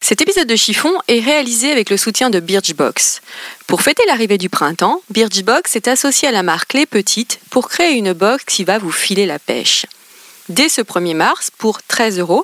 [0.00, 3.20] Cet épisode de Chiffon est réalisé avec le soutien de Birchbox.
[3.66, 7.92] Pour fêter l'arrivée du printemps, Birchbox est associé à la marque Les Petites pour créer
[7.94, 9.84] une box qui va vous filer la pêche.
[10.48, 12.42] Dès ce 1er mars, pour 13 euros,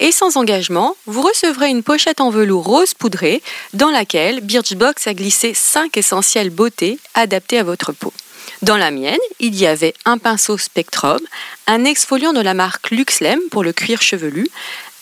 [0.00, 3.42] et sans engagement, vous recevrez une pochette en velours rose poudré
[3.74, 8.12] dans laquelle Birchbox a glissé 5 essentielles beautés adaptées à votre peau.
[8.62, 11.20] Dans la mienne, il y avait un pinceau Spectrum,
[11.66, 14.48] un exfoliant de la marque Luxlem pour le cuir chevelu,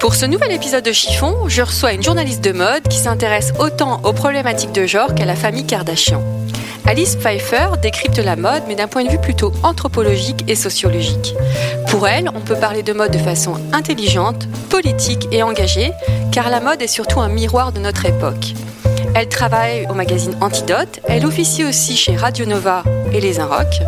[0.00, 4.00] Pour ce nouvel épisode de Chiffon, je reçois une journaliste de mode qui s'intéresse autant
[4.02, 6.22] aux problématiques de genre qu'à la famille Kardashian.
[6.86, 11.34] Alice Pfeiffer décrypte la mode, mais d'un point de vue plutôt anthropologique et sociologique.
[11.88, 15.92] Pour elle, on peut parler de mode de façon intelligente, politique et engagée,
[16.32, 18.54] car la mode est surtout un miroir de notre époque.
[19.14, 23.82] Elle travaille au magazine Antidote, elle officie aussi chez Radio Nova et Les Inrocks.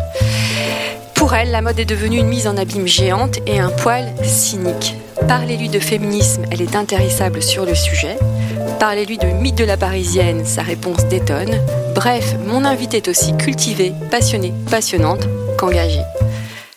[1.15, 4.95] Pour elle, la mode est devenue une mise en abîme géante et un poil cynique.
[5.27, 8.17] Parlez-lui de féminisme, elle est intarissable sur le sujet.
[8.79, 11.59] Parlez-lui de mythe de la parisienne, sa réponse détonne.
[11.95, 16.03] Bref, mon invité est aussi cultivée, passionnée, passionnante qu'engagée.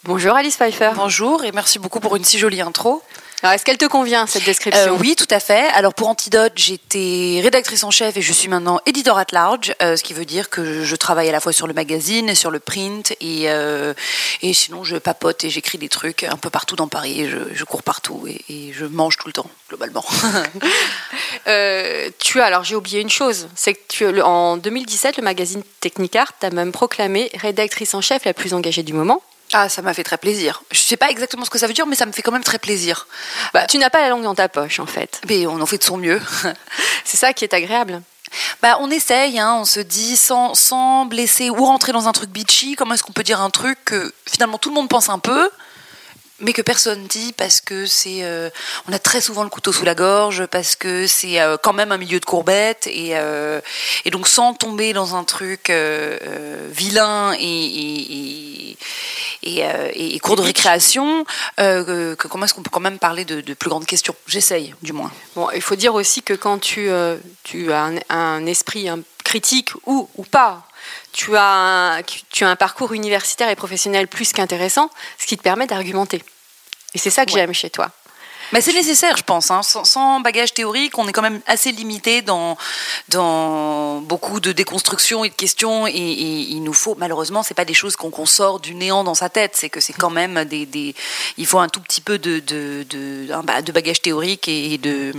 [0.05, 0.91] Bonjour Alice Pfeiffer.
[0.95, 3.03] Bonjour et merci beaucoup pour une si jolie intro.
[3.43, 4.95] Alors, est-ce qu'elle te convient cette description?
[4.95, 5.69] Euh, oui, tout à fait.
[5.75, 9.97] Alors pour Antidote, j'étais rédactrice en chef et je suis maintenant éditeur at large, euh,
[9.97, 12.51] ce qui veut dire que je travaille à la fois sur le magazine et sur
[12.51, 13.93] le print et, euh,
[14.41, 17.29] et sinon je papote et j'écris des trucs un peu partout dans Paris.
[17.29, 20.05] Je, je cours partout et, et je mange tout le temps globalement.
[22.19, 26.33] Tu as, alors j'ai oublié une chose, c'est que tu, en 2017, le magazine Technicart
[26.39, 29.23] t'a même proclamé rédactrice en chef la plus engagée du moment.
[29.53, 30.63] Ah, ça m'a fait très plaisir.
[30.73, 32.45] Je sais pas exactement ce que ça veut dire, mais ça me fait quand même
[32.45, 33.07] très plaisir.
[33.55, 35.21] Bah, tu n'as pas la langue dans ta poche en fait.
[35.29, 36.21] Mais on en fait de son mieux.
[37.05, 38.03] C'est ça qui est agréable.
[38.61, 42.31] Bah, on essaye, hein, on se dit sans, sans blesser ou rentrer dans un truc
[42.31, 45.21] bitchy, comment est-ce qu'on peut dire un truc que finalement tout le monde pense un
[45.21, 45.49] peu,
[46.41, 48.51] mais que personne dit parce que c'est, euh,
[48.89, 51.93] on a très souvent le couteau sous la gorge, parce que c'est euh, quand même
[51.93, 53.61] un milieu de courbettes, et, euh,
[54.05, 55.73] et donc sans tomber dans un truc
[56.71, 58.77] vilain et,
[59.43, 59.65] et,
[60.15, 61.25] et, cours de récréation,
[61.57, 64.15] que- comment est-ce qu'on peut quand même parler de, de plus grandes questions?
[64.27, 65.11] J'essaye, du moins.
[65.35, 66.89] Bon, il faut dire aussi que quand tu,
[67.45, 68.89] tu as un, un esprit
[69.25, 70.67] critique ou, ou pas,
[71.17, 75.43] tu as, un, tu as un parcours universitaire et professionnel plus qu'intéressant, ce qui te
[75.43, 76.23] permet d'argumenter.
[76.95, 77.41] Et c'est ça que Ouais.
[77.41, 77.91] j'aime chez toi.
[78.53, 79.51] Mais c'est nécessaire, je pense.
[79.51, 79.63] hein.
[79.65, 82.57] Sans, sans bagage théorique, on est quand même assez limité dans,
[83.09, 85.87] dans beaucoup de déconstruction et de questions.
[85.89, 89.15] Et, et il nous faut, malheureusement, c'est pas des choses qu'on sort du néant dans
[89.17, 89.57] sa tête.
[89.57, 90.95] C'est que c'est quand même des, des.
[91.39, 93.27] Il faut un tout petit peu de, de, de,
[93.63, 95.13] de bagage théorique et de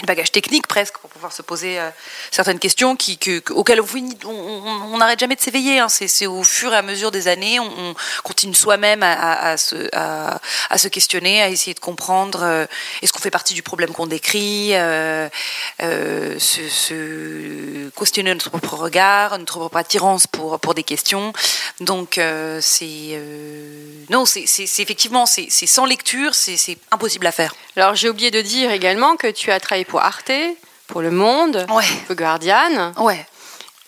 [0.00, 1.90] le bagage technique presque pour pouvoir se poser euh,
[2.30, 3.80] certaines questions qui, que, auxquelles
[4.24, 5.78] on n'arrête jamais de s'éveiller.
[5.78, 5.88] Hein.
[5.88, 11.48] C'est au fur et à mesure des années, on, continue soi-même à, se, questionner, à
[11.48, 12.66] essayer de comprendre euh,
[13.02, 15.28] est-ce qu'on fait partie du problème qu'on décrit, euh,
[15.78, 21.32] se, questionner notre propre regard, notre propre attirance pour, pour des questions.
[21.80, 22.20] Donc
[22.60, 23.20] c'est
[24.10, 24.44] non, c'est
[24.78, 27.54] effectivement c'est sans lecture, c'est impossible à faire.
[27.76, 30.32] Alors j'ai oublié de dire également que tu as travaillé pour Arte,
[30.86, 31.84] pour Le Monde, ouais.
[32.06, 33.24] pour Guardian, ouais.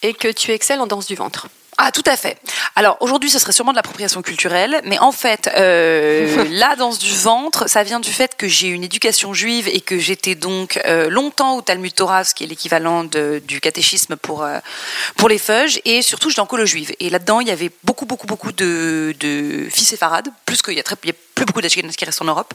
[0.03, 1.49] et que tu excelles en danse du ventre.
[1.79, 2.37] Ah, tout à fait.
[2.77, 7.13] Alors aujourd'hui, ce serait sûrement de l'appropriation culturelle, mais en fait, euh, la danse du
[7.13, 11.09] ventre, ça vient du fait que j'ai une éducation juive et que j'étais donc euh,
[11.09, 14.59] longtemps au Talmud Torah, ce qui est l'équivalent du catéchisme pour euh,
[15.17, 16.93] pour les feuges, et surtout j'étais en colo juive.
[17.01, 20.81] Et là-dedans, il y avait beaucoup, beaucoup, beaucoup de, de filles séfarades, plus qu'il y
[20.81, 22.55] a très, il y a plus beaucoup d'Ashkenazes qui restent en Europe,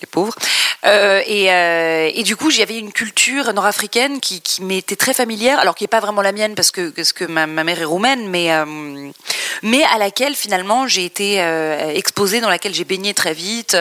[0.00, 0.34] les pauvres.
[0.84, 5.58] Euh, et, euh, et, du coup, j'avais une culture nord-africaine qui, qui m'était très familière,
[5.58, 7.84] alors qui n'est pas vraiment la mienne parce que, parce que ma, ma mère est
[7.84, 9.10] roumaine, mais, euh,
[9.62, 11.38] mais à laquelle finalement j'ai été
[11.94, 13.76] exposée, dans laquelle j'ai baigné très vite.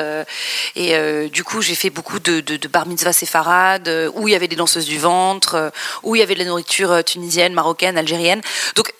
[0.76, 4.36] Et du coup, j'ai fait beaucoup de, de, de bar mitzvah séfarades, où il y
[4.36, 5.72] avait des danseuses du ventre,
[6.04, 8.42] où il y avait de la nourriture tunisienne, marocaine, algérienne.
[8.76, 8.94] Donc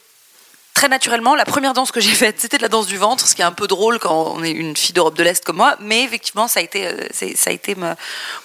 [0.74, 3.36] très naturellement, la première danse que j'ai faite, c'était de la danse du ventre, ce
[3.36, 5.76] qui est un peu drôle quand on est une fille d'Europe de l'Est comme moi.
[5.80, 7.76] Mais effectivement, ça a été, euh, ça a été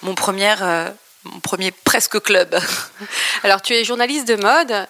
[0.01, 0.89] mon, première, euh,
[1.23, 2.57] mon premier presque club.
[3.43, 4.87] Alors, tu es journaliste de mode.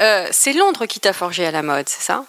[0.00, 2.24] Euh, c'est Londres qui t'a forgé à la mode, c'est ça?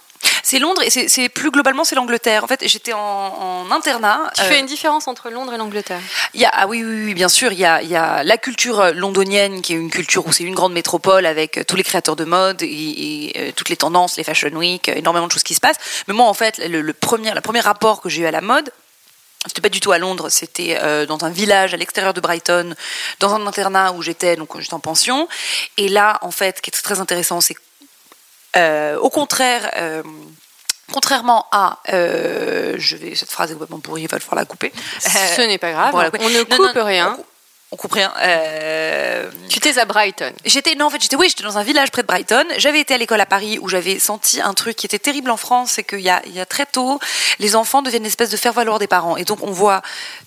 [0.51, 2.43] C'est Londres et c'est plus globalement c'est l'Angleterre.
[2.43, 4.19] En fait, j'étais en, en, internat.
[4.35, 6.01] Tu euh, fais une différence entre Londres et l'Angleterre
[6.33, 7.53] Il y a ah oui, oui, oui bien sûr.
[7.53, 10.43] Il y a, il y a la culture londonienne qui est une culture où c'est
[10.43, 13.77] une grande métropole avec euh, tous les créateurs de mode et, et, euh, toutes les
[13.77, 15.79] tendances, les fashion week, énormément de choses qui se passent.
[16.09, 18.41] Mais moi, en fait, le, le premier, le premier rapport que j'ai eu à la
[18.41, 18.73] mode,
[19.47, 22.75] c'était pas du tout à Londres, c'était euh, dans un village à l'extérieur de Brighton,
[23.21, 25.29] dans un internat où j'étais, donc j'étais en pension.
[25.77, 27.55] Et là, en fait, ce qui est très intéressant, c'est
[28.57, 30.03] euh, au contraire, euh,
[30.91, 34.71] contrairement à, euh, je vais cette phrase est complètement pourrie, il va falloir la couper.
[34.99, 37.17] Ce n'est pas grave, on ne coupe rien
[37.73, 38.13] on coupe rien.
[38.21, 39.31] Euh...
[39.47, 40.33] Tu étais à Brighton.
[40.43, 42.43] J'étais non en fait j'étais oui j'étais dans un village près de Brighton.
[42.57, 45.37] J'avais été à l'école à Paris où j'avais senti un truc qui était terrible en
[45.37, 46.99] France, c'est qu'il y a, il y a très tôt
[47.39, 49.81] les enfants deviennent une espèce de faire valoir des parents et donc on voit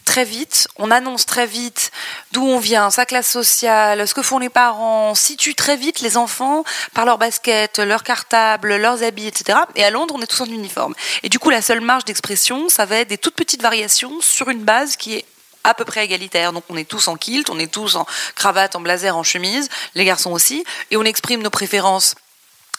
[0.07, 1.93] très vite, on annonce très vite
[2.35, 6.17] d'où on vient, sa classe sociale, ce que font les parents, situe très vite les
[6.17, 9.59] enfants par leur basket, leur cartable, leurs habits, etc.
[9.77, 10.95] Et à Londres on est tous en uniforme.
[11.23, 14.51] Et du coup la seule marge d'expression ça va être des toutes petites variations sur
[14.51, 15.25] une base qui est
[15.63, 16.53] à peu près égalitaire.
[16.53, 18.05] Donc on est tous en kilt, on est tous en
[18.35, 22.17] cravate, en blazer, en chemise, les garçons aussi, et on exprime nos préférences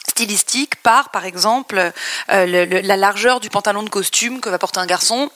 [0.08, 1.92] stylistiques par, par exemple,
[2.30, 5.32] euh, la largeur du pantalon de costume que va porter un garçon.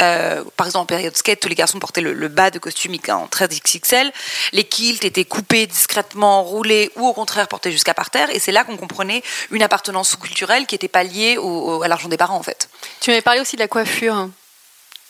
[0.00, 3.26] Euh, par exemple, en période skate, tous les garçons portaient le, bas de costume en
[3.26, 4.12] 13 XXL.
[4.52, 8.28] Les kilts étaient coupés discrètement, roulés ou au contraire portés jusqu'à par terre.
[8.30, 11.38] Et c'est là qu'on comprenait une appartenance sous-culturelle qui n'était pas liée
[11.82, 12.68] à l'argent des parents, en fait.
[13.00, 14.28] Tu m'avais parlé aussi de la coiffure.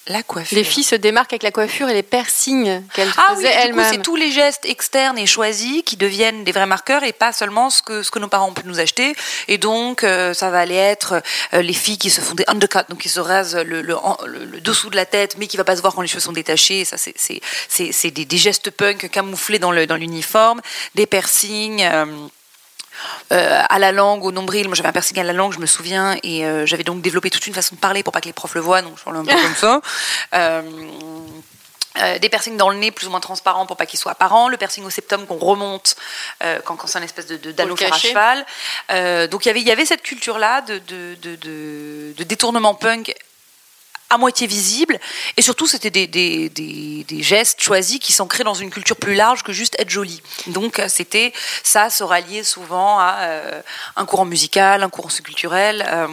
[0.09, 0.57] La coiffure.
[0.57, 3.93] Les filles se démarquent avec la coiffure et les piercings qu'elles ah faisaient oui, elles-mêmes.
[3.93, 7.71] C'est tous les gestes externes et choisis qui deviennent des vrais marqueurs et pas seulement
[7.71, 9.17] ce que, ce que nos parents ont pu nous acheter.
[9.49, 11.23] Et donc, euh, ça va aller être
[11.55, 14.45] euh, les filles qui se font des undercuts, donc qui se rasent le, le, le,
[14.45, 16.33] le, dessous de la tête, mais qui va pas se voir quand les cheveux sont
[16.33, 16.85] détachés.
[16.85, 20.61] Ça, c'est, des, des, gestes punk camouflés dans l'uniforme,
[20.95, 21.83] des piercings.
[21.83, 22.07] Euh,
[23.33, 24.67] euh, à la langue, au nombril.
[24.67, 27.31] Moi, j'avais un piercing à la langue, je me souviens, et euh, j'avais donc développé
[27.31, 29.17] toute une façon de parler pour pas que les profs le voient, donc je parle
[29.17, 29.81] un peu comme ça.
[30.35, 30.63] Euh,
[31.99, 34.49] euh, des piercings dans le nez plus ou moins transparents pour pas qu'ils soient apparents,
[34.49, 35.97] le piercing au septum qu'on remonte
[36.43, 38.45] euh, quand, quand c'est un espèce de, de à cheval.
[38.91, 41.37] Euh, donc y il y avait cette culture là de, de, de,
[42.17, 43.15] de, détournement punk
[44.11, 44.99] à moitié visible
[45.37, 49.15] et surtout c'était des, des, des, des, gestes choisis qui s'ancraient dans une culture plus
[49.15, 51.33] large que juste être jolie donc c'était
[51.63, 53.63] ça se rallier souvent à euh,
[53.97, 56.07] un courant musical un courant culturel euh,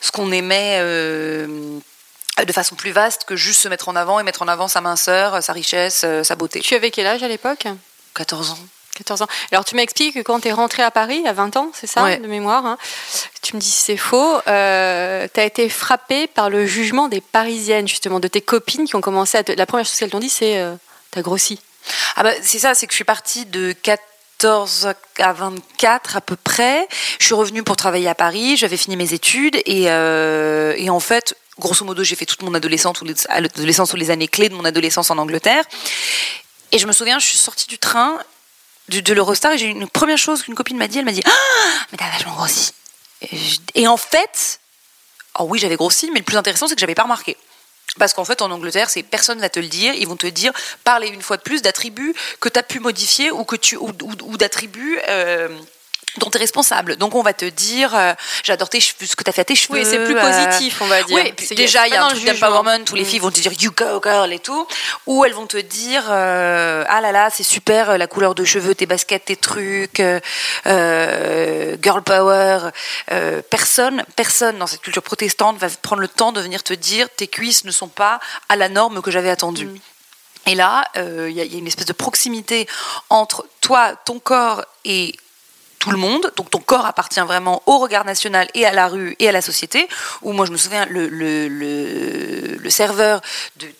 [0.00, 1.78] ce qu'on aimait euh,
[2.44, 4.80] de façon plus vaste que juste se mettre en avant et mettre en avant sa
[4.80, 6.60] minceur, sa richesse, sa beauté.
[6.60, 7.68] Tu avais quel âge à l'époque?
[8.14, 8.58] 14 ans.
[8.94, 9.26] 14 ans.
[9.52, 12.04] Alors tu m'expliques que quand tu es rentrée à Paris à 20 ans, c'est ça,
[12.04, 12.18] ouais.
[12.18, 12.78] de mémoire, hein,
[13.42, 17.88] tu me dis c'est faux, euh, tu as été frappée par le jugement des Parisiennes,
[17.88, 19.52] justement, de tes copines qui ont commencé à te...
[19.52, 20.74] La première chose qu'elles t'ont dit, c'est euh,
[21.10, 21.60] t'as grossi.
[22.16, 26.36] Ah bah, c'est ça, c'est que je suis partie de 14 à 24 à peu
[26.36, 26.88] près.
[27.18, 31.00] Je suis revenue pour travailler à Paris, j'avais fini mes études et, euh, et en
[31.00, 34.48] fait, grosso modo, j'ai fait toute mon adolescence ou, les, adolescence ou les années clés
[34.48, 35.64] de mon adolescence en Angleterre.
[36.72, 38.18] Et je me souviens, je suis sortie du train
[38.88, 41.84] de, l'Eurostar et j'ai une première chose qu'une copine m'a dit, elle m'a dit ah,
[41.90, 42.72] mais t'as vachement grossi.
[43.74, 44.60] Et, en fait,
[45.38, 47.36] oh oui, j'avais grossi, mais le plus intéressant, c'est que j'avais pas remarqué.
[47.98, 49.94] Parce qu'en fait, en Angleterre, c'est personne va te le dire.
[49.94, 53.30] Ils vont te dire, parler une fois de plus d'attributs que tu as pu modifier
[53.30, 54.98] ou que tu ou d'attributs.
[55.08, 55.48] euh,
[56.18, 56.96] dont tu es responsable.
[56.96, 59.44] Donc on va te dire, euh, j'adore tes cheveux, ce que tu as fait à
[59.44, 59.78] tes cheveux.
[59.78, 61.16] Oui, c'est plus euh, positif, on va dire.
[61.16, 63.06] Oui, puis déjà, il y a un truc d'empowerment où les Mm.
[63.06, 64.66] filles vont te dire you go girl et tout,
[65.06, 68.74] ou elles vont te dire euh, ah là là, c'est super la couleur de cheveux,
[68.74, 70.00] tes baskets, tes trucs,
[70.66, 72.70] girl power.
[73.50, 77.28] Personne, personne dans cette culture protestante va prendre le temps de venir te dire tes
[77.28, 79.68] cuisses ne sont pas à la norme que j'avais attendue.
[80.46, 82.68] Et là, il y, a- il y a une espèce de proximité
[83.08, 85.16] entre toi, ton corps et
[85.84, 86.32] tout le monde.
[86.36, 89.42] Donc ton corps appartient vraiment au regard national et à la rue et à la
[89.42, 89.86] société.
[90.22, 93.20] Où moi, je me souviens, le, serveur
[93.56, 93.72] de, de-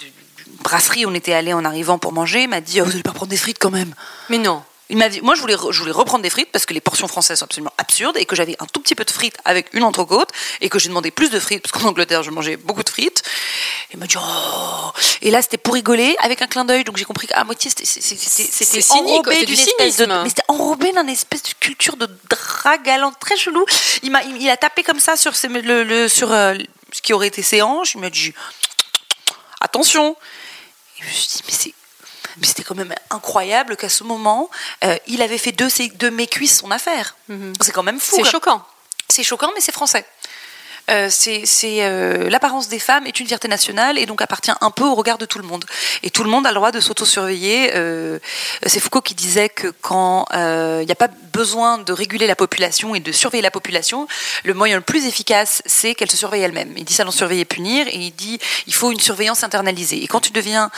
[0.63, 3.31] brasserie on était allé en arrivant pour manger m'a dit oh, Vous allez pas prendre
[3.31, 3.93] des frites quand même
[4.31, 4.63] Mais non.
[4.91, 6.81] Il m'a dit, moi je voulais, re- je voulais reprendre des frites parce que les
[6.83, 9.73] portions françaises sont absolument absurdes et que j'avais un tout petit peu de frites avec
[9.73, 10.29] une entrecôte
[10.61, 13.23] et que j'ai demandé plus de frites parce qu'en Angleterre je mangeais beaucoup de frites.
[13.93, 14.91] Il m'a dit oh
[15.23, 18.83] et là c'était pour rigoler avec un clin d'œil donc j'ai compris qu'à moitié c'était
[19.15, 23.15] enrobé d'une du espèce de mais c'était enrobé d'une espèce de culture de drague galante
[23.19, 23.65] très chelou.
[24.03, 26.55] Il m'a il, il a tapé comme ça sur ses- le, le- sur euh,
[26.93, 27.95] ce qui aurait été ses hanches.
[27.95, 28.35] Il m'a dit
[29.61, 30.17] attention.
[30.99, 31.75] Et je me suis dit, mais c'est.
[32.39, 34.51] Mais c'était quand même incroyable qu'à ce moment,
[34.85, 37.17] euh, il avait fait de, de mes cuisses son affaire.
[37.61, 38.17] C'est quand même fou.
[38.17, 38.65] C'est choquant.
[39.09, 40.05] C'est choquant, mais c'est français.
[40.91, 44.85] Euh, c'est euh, l'apparence des femmes est une fierté nationale et donc appartient un peu
[44.85, 45.65] au regard de tout le monde.
[46.03, 47.71] Et tout le monde a le droit de s'auto-surveiller.
[47.75, 48.19] Euh,
[48.67, 52.95] c'est Foucault qui disait que quand il n'y a pas besoin de réguler la population
[52.95, 54.07] et de surveiller la population,
[54.45, 56.73] le moyen le plus efficace, c'est qu'elle se surveille elle-même.
[56.77, 60.03] Il dit ça dans Surveiller et punir et il dit il faut une surveillance internalisée.
[60.03, 60.71] Et quand tu deviens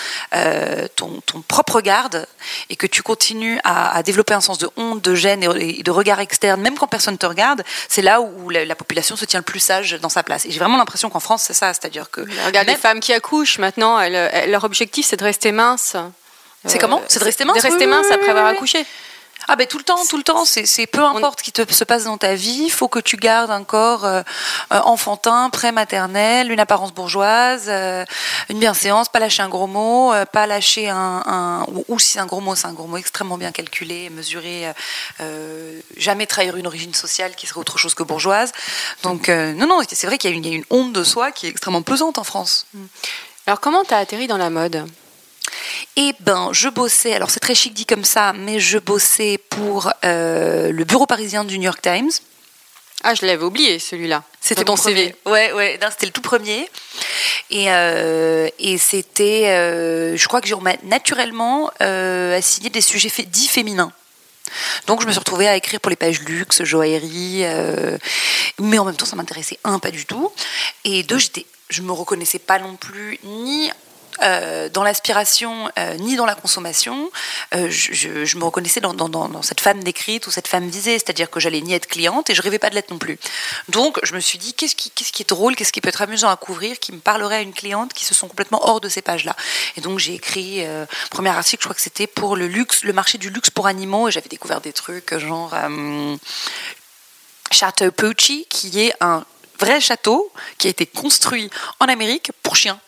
[0.94, 2.26] ton, propre garde
[2.70, 6.20] et que tu continues à, développer un sens de honte, de gêne et, de regard
[6.20, 9.60] externe, même quand personne te regarde, c'est là où la population se tient le plus
[9.60, 10.44] sage dans sa place.
[10.46, 13.58] Et j'ai vraiment l'impression qu'en France, c'est ça, c'est-à-dire que Regarde les femmes qui accouchent
[13.58, 15.96] maintenant, elles- elles- leur objectif c'est de rester mince.
[16.64, 18.84] C'est comment C'est de rester mince De rester mince après avoir accouché.
[19.48, 21.84] Ah ben tout le temps, tout le temps, c'est peu importe ce qui te se
[21.84, 24.22] passe dans ta vie, il faut que tu gardes un corps euh,
[24.72, 28.04] euh, enfantin, pré-maternel, une apparence bourgeoise, euh,
[28.48, 32.10] une bienséance, pas lâcher un gros mot, euh, pas lâcher un, un- ou, ou si
[32.10, 34.72] c'est un gros mot, c'est un gros mot extrêmement bien calculé, mesuré,
[35.96, 38.52] jamais trahir une origine sociale qui serait autre chose que bourgeoise.
[39.02, 41.04] Donc non non, c'est vrai qu'il y, a une- il y a une honte de
[41.04, 42.66] soi qui est extrêmement pesante en France.
[43.46, 44.86] Alors comment t'as atterri dans la mode?
[45.96, 49.92] Eh ben, je bossais, alors c'est très chic dit comme ça, mais je bossais pour
[50.04, 52.10] euh, le bureau parisien du New York Times.
[53.02, 54.22] Ah, je l'avais oublié celui-là.
[54.40, 55.14] C'était mon ton CV.
[55.26, 56.68] Ouais, ouais, c'était le tout premier.
[57.50, 63.92] Et, euh, et c'était, euh, je crois que m'a naturellement assigné des sujets dits féminins.
[64.86, 67.98] Donc je me suis retrouvée à écrire pour les pages luxe, joaillerie, euh,
[68.58, 70.32] mais en même temps ça m'intéressait un pas du tout,
[70.84, 73.70] et deux j'étais, je me reconnaissais pas non plus ni
[74.22, 77.10] euh, dans l'aspiration euh, ni dans la consommation,
[77.54, 81.60] euh, je, me reconnaissais dans, cette femme décrite ou cette femme visée, c'est-à-dire que j'allais
[81.60, 83.18] ni être cliente et je rêvais pas de l'être non plus.
[83.68, 86.36] Donc je me suis dit qu'est-ce qui, est drôle, qu'est-ce qui peut être amusant à
[86.36, 89.36] couvrir, qui me parlerait à une cliente qui se sont complètement hors de ces pages-là.
[89.76, 90.64] Et donc j'ai écrit
[91.10, 94.08] premier article, je crois que c'était pour le luxe, le marché du luxe pour animaux,
[94.08, 95.54] et j'avais découvert des trucs genre
[97.50, 99.24] Château Pucci, qui est un
[99.58, 102.80] vrai château qui a été construit en Amérique pour chiens.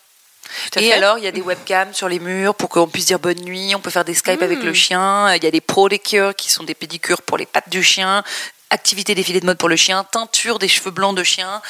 [0.80, 0.92] Et fait.
[0.92, 3.74] alors, il y a des webcams sur les murs pour qu'on puisse dire bonne nuit.
[3.74, 5.34] On peut faire des Skype avec le chien.
[5.34, 8.22] Il y a des pedicures qui sont des pédicures pour les pattes du chien.
[8.70, 11.62] Activité défilé de mode pour le chien, teinture des cheveux blancs de chien,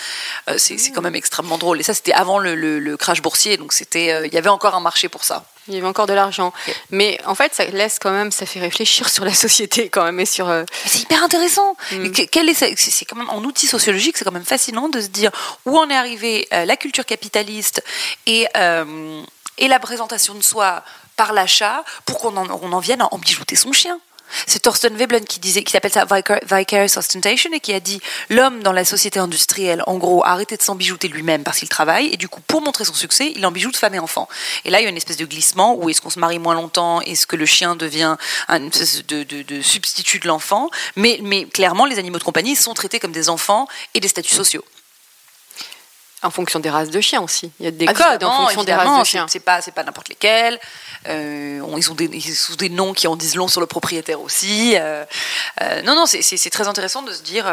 [0.48, 1.78] Euh, c'est quand même extrêmement drôle.
[1.78, 4.48] Et ça, c'était avant le, le- le crash boursier, donc c'était, euh, il y avait
[4.48, 5.44] encore un marché pour ça.
[5.68, 6.52] Il y avait encore de l'argent.
[6.90, 10.18] Mais en fait, ça laisse quand même, ça fait réfléchir sur la société quand même
[10.20, 10.48] et sur.
[10.48, 11.76] euh, C'est hyper intéressant.
[11.92, 12.10] Mm.
[12.32, 15.30] Quel est, c'est quand même en outil sociologique, c'est quand même fascinant de se dire
[15.66, 17.82] où en est arrivée euh, la culture capitaliste
[18.26, 19.22] et euh,
[19.58, 20.82] et la présentation de soi
[21.16, 23.98] par l'achat pour qu'on en, on en vienne à en bijouter son chien.
[24.46, 28.00] C'est Thorsten Veblen qui disait, qui appelle ça vicar- vicarious ostentation et qui a dit
[28.30, 31.68] l'homme dans la société industrielle, en gros, a arrêté de s'en bijouter lui-même parce qu'il
[31.68, 34.28] travaille et du coup, pour montrer son succès, il en bijoute femme et enfant.
[34.64, 36.54] Et là, il y a une espèce de glissement où est-ce qu'on se marie moins
[36.54, 38.16] longtemps, est-ce que le chien devient
[38.48, 41.18] un espèce de, substitut de l'enfant, mais
[41.52, 44.64] clairement, les animaux de compagnie sont traités comme des enfants et des statuts sociaux.
[46.22, 47.50] En fonction des races de chiens aussi.
[47.60, 49.26] Il y a des Ah, codes en fonction des races de chiens.
[49.28, 50.58] C'est pas, c'est pas n'importe lesquels.
[51.08, 53.66] Euh, on- ils, ont des, ils ont des noms qui en disent long sur le
[53.66, 54.74] propriétaire aussi.
[54.76, 55.04] Euh,
[55.62, 57.46] euh, non, non, c'est- c'est c'est très intéressant de se dire.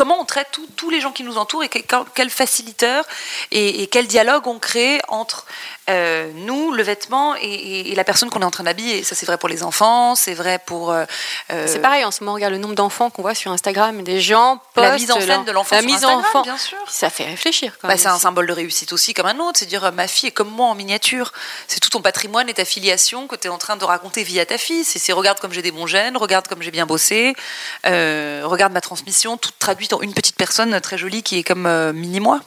[0.00, 3.04] Comment on traite tous les gens qui nous entourent et quel, faciliteur
[3.50, 5.44] et, quel dialogue on crée entre
[5.90, 9.02] euh, nous, le vêtement et, la personne qu'on est en train d'habiller.
[9.02, 10.90] Ça, c'est vrai pour les enfants, c'est vrai pour.
[10.90, 11.04] Euh,
[11.52, 14.02] euh, c'est pareil, en ce moment, on regarde le nombre d'enfants qu'on voit sur Instagram,
[14.02, 16.78] des gens La mise en scène de l'enfant La mise en enfant, bien sûr.
[16.88, 17.76] Ça fait réfléchir.
[17.82, 19.58] Bah, c'est un symbole de réussite aussi, comme un autre.
[19.58, 21.32] C'est dire, ma fille est comme moi en miniature.
[21.68, 24.46] C'est tout ton patrimoine et ta filiation que tu es en train de raconter via
[24.46, 24.84] ta fille.
[24.84, 27.34] C'est regarde comme j'ai des bons gènes, regarde comme j'ai bien bossé,
[27.84, 32.40] regarde ma transmission, tout traduit une petite personne très jolie qui est comme mini-moi.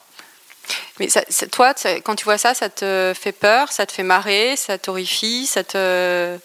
[1.00, 1.10] Mais
[1.52, 1.74] toi,
[2.04, 5.64] quand tu vois ça, ça te fait peur, ça te fait marrer, ça t'horrifie, ça
[5.64, 6.38] te,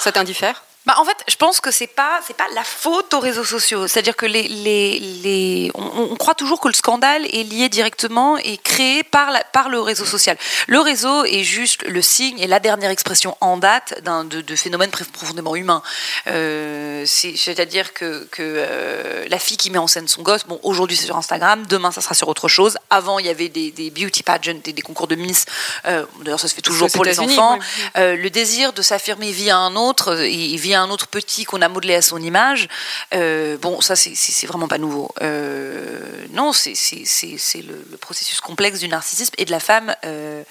[0.00, 0.64] ça t'indiffère?
[0.86, 3.88] Bah, en fait, je pense que c'est pas c'est pas la faute aux réseaux sociaux.
[3.88, 8.56] C'est-à-dire que les, les, les on, croit toujours que le scandale est lié directement et
[8.56, 10.36] créé par la, par le réseau social.
[10.68, 14.56] Le réseau est juste le signe et la dernière expression en date d'un de, de
[14.56, 15.82] phénomènes profondément humains.
[16.28, 20.96] Euh, c'est-à-dire que, que euh, la fille qui met en scène son gosse, bon, aujourd'hui
[20.96, 22.78] c'est sur Instagram, demain ça sera sur autre chose.
[22.90, 25.46] Avant il y avait des, des beauty pageants, des, des concours de Miss.
[25.86, 27.58] Euh, D'ailleurs ça se fait toujours pour les enfants.
[27.96, 31.94] Le désir de s'affirmer via un autre et via un autre petit qu'on a modelé
[31.94, 32.68] à son image.
[33.14, 35.10] Euh, bon, ça, c'est vraiment pas nouveau.
[35.22, 39.94] Euh, non, c'est le, processus complexe du narcissisme et de la femme.
[40.04, 40.42] Euh,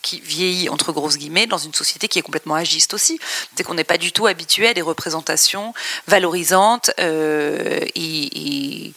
[0.00, 3.18] qui vieillit entre grosses guillemets dans une société qui est complètement agiste aussi.
[3.56, 5.74] C'est qu'on n'est pas du tout habitué à des représentations
[6.06, 8.92] valorisantes et,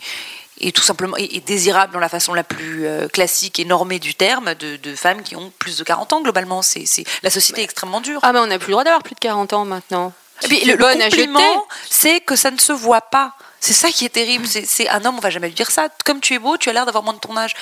[0.73, 4.95] tout simplement et, désirables dans la façon la plus classique et normée du terme de,
[4.95, 6.61] femmes qui ont plus de 40 ans globalement.
[6.61, 6.85] C'est
[7.23, 8.19] la société est extrêmement dure.
[8.21, 10.13] Ah mais on n'a plus le droit d'avoir plus de 40 ans maintenant
[10.49, 13.33] le, compliment, c'est que ça ne se voit pas.
[13.61, 14.47] C'est ça qui est terrible.
[14.47, 15.87] C'est un homme, on va jamais lui dire ça.
[16.03, 17.53] Comme tu es beau, tu as l'air d'avoir moins de ton âge.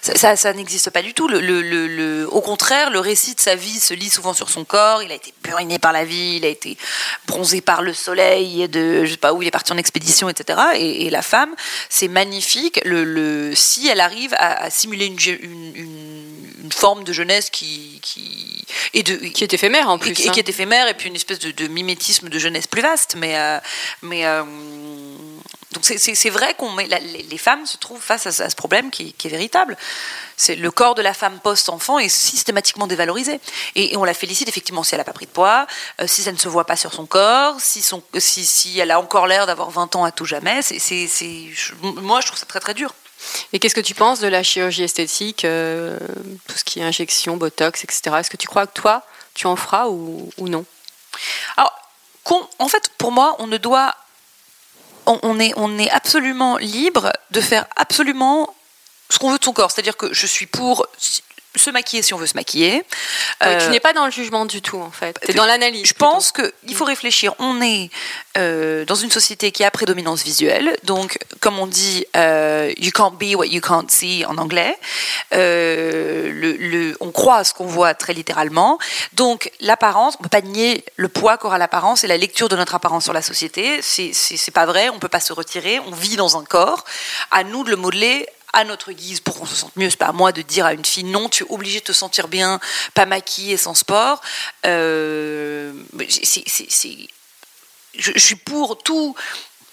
[0.00, 1.26] Ça, ça, n'existe pas du tout.
[1.26, 5.02] Le, le, au contraire, le récit de sa vie se lit souvent sur son corps.
[5.02, 6.78] Il a été buriné par la vie, il a été
[7.26, 10.58] bronzé par le soleil, de je sais pas où il est parti en expédition, etc.
[10.76, 11.54] Et, la femme,
[11.88, 12.80] c'est magnifique.
[13.54, 18.64] Si elle arrive à, simuler une, une, forme de jeunesse qui, qui
[18.94, 20.32] et de qui est éphémère en plus, et, qui hein.
[20.36, 23.16] est éphémère, et puis une espèce de, mimétisme de jeunesse plus vaste.
[23.16, 23.58] Mais euh,
[24.02, 24.42] mais euh,
[25.74, 29.28] donc c'est vrai qu'on met les, femmes se trouvent face à, ce problème qui, est
[29.28, 29.76] véritable.
[30.36, 33.40] C'est le corps de la femme post-enfant est systématiquement dévalorisé
[33.74, 35.66] et, on la félicite effectivement si elle n'a pas pris de poids,
[36.00, 38.90] euh, si ça ne se voit pas sur son corps, si, son, si, si elle
[38.90, 40.62] a encore l'air d'avoir 20 ans à tout jamais.
[40.62, 41.08] C'est
[41.82, 42.94] moi je trouve ça très très dur.
[43.52, 45.98] Et qu'est-ce que tu penses de la chirurgie esthétique, euh,
[46.46, 48.16] tout ce qui est injection, botox, etc.
[48.20, 49.02] Est-ce que tu crois que toi
[49.34, 50.64] tu en feras ou, ou non?
[51.56, 51.72] Alors,
[52.58, 53.94] en fait, pour moi, on ne doit
[55.06, 58.54] on, est, on est absolument libre de faire absolument
[59.10, 59.70] ce qu'on veut de son corps.
[59.70, 60.86] C'est-à-dire que je suis pour
[61.56, 62.82] se maquiller si on veut se maquiller.
[63.40, 65.18] tu euh, n'es pas dans le jugement du tout, en fait.
[65.24, 65.86] Tu es dans l'analyse.
[65.86, 67.34] Je pense qu'il faut réfléchir.
[67.38, 67.90] On est
[68.36, 70.76] euh, dans une société qui a prédominance visuelle.
[70.84, 74.76] Donc, comme on dit, euh, you can't be what you can't see en anglais.
[75.32, 78.78] Le, on croit à ce qu'on voit très littéralement.
[79.12, 82.56] Donc, l'apparence, on ne peut pas nier le poids qu'aura l'apparence et la lecture de
[82.56, 83.80] notre apparence sur la société.
[83.82, 84.88] C'est pas vrai.
[84.88, 85.78] On ne peut pas se retirer.
[85.80, 86.84] On vit dans un corps.
[87.30, 89.90] À nous de le modeler à notre guise pour qu'on se sente mieux.
[89.90, 91.92] C'est pas à moi de dire à une fille non, tu es obligée de te
[91.92, 92.60] sentir bien,
[92.94, 94.20] pas maquillée, sans sport.
[94.64, 95.72] Euh,
[97.96, 99.14] je, suis pour tout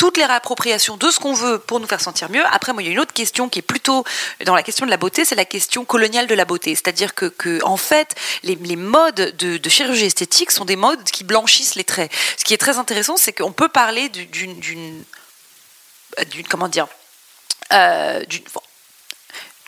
[0.01, 2.43] toutes les réappropriations de ce qu'on veut pour nous faire sentir mieux.
[2.47, 4.03] Après, moi, il y a une autre question qui est plutôt
[4.45, 6.73] dans la question de la beauté, c'est la question coloniale de la beauté.
[6.73, 11.83] C'est-à-dire que, en fait, les, modes de, chirurgie esthétique sont des modes qui blanchissent les
[11.83, 12.11] traits.
[12.35, 15.03] Ce qui est très intéressant, c'est qu'on peut parler d'une, d'une,
[16.49, 16.87] comment dire,
[17.71, 18.41] euh, d'une,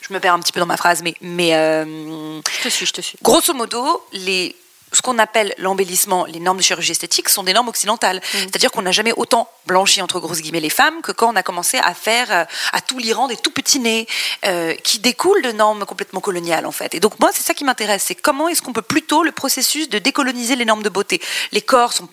[0.08, 2.86] je me perds un petit peu dans ma phrase, mais, mais euh, je te suis,
[2.86, 3.18] je te suis.
[3.22, 4.56] Grosso modo, les
[4.94, 8.18] ce qu'on appelle l'embellissement, les normes de chirurgie esthétique, sont des normes occidentales.
[8.18, 8.38] Mm.
[8.38, 11.44] C'est-à-dire qu'on n'a jamais autant blanchi, entre grosses guillemets, les femmes que quand on a
[11.44, 14.08] commencé à faire, euh, à tout l'Iran des tout petits nez,
[14.46, 16.96] euh, qui découlent de normes complètement coloniales, en fait.
[16.96, 19.90] Et donc, moi, c'est ça qui m'intéresse, c'est comment est-ce qu'on peut plutôt le processus
[19.90, 21.22] de décoloniser les normes de beauté?
[21.52, 22.08] Les corps sont,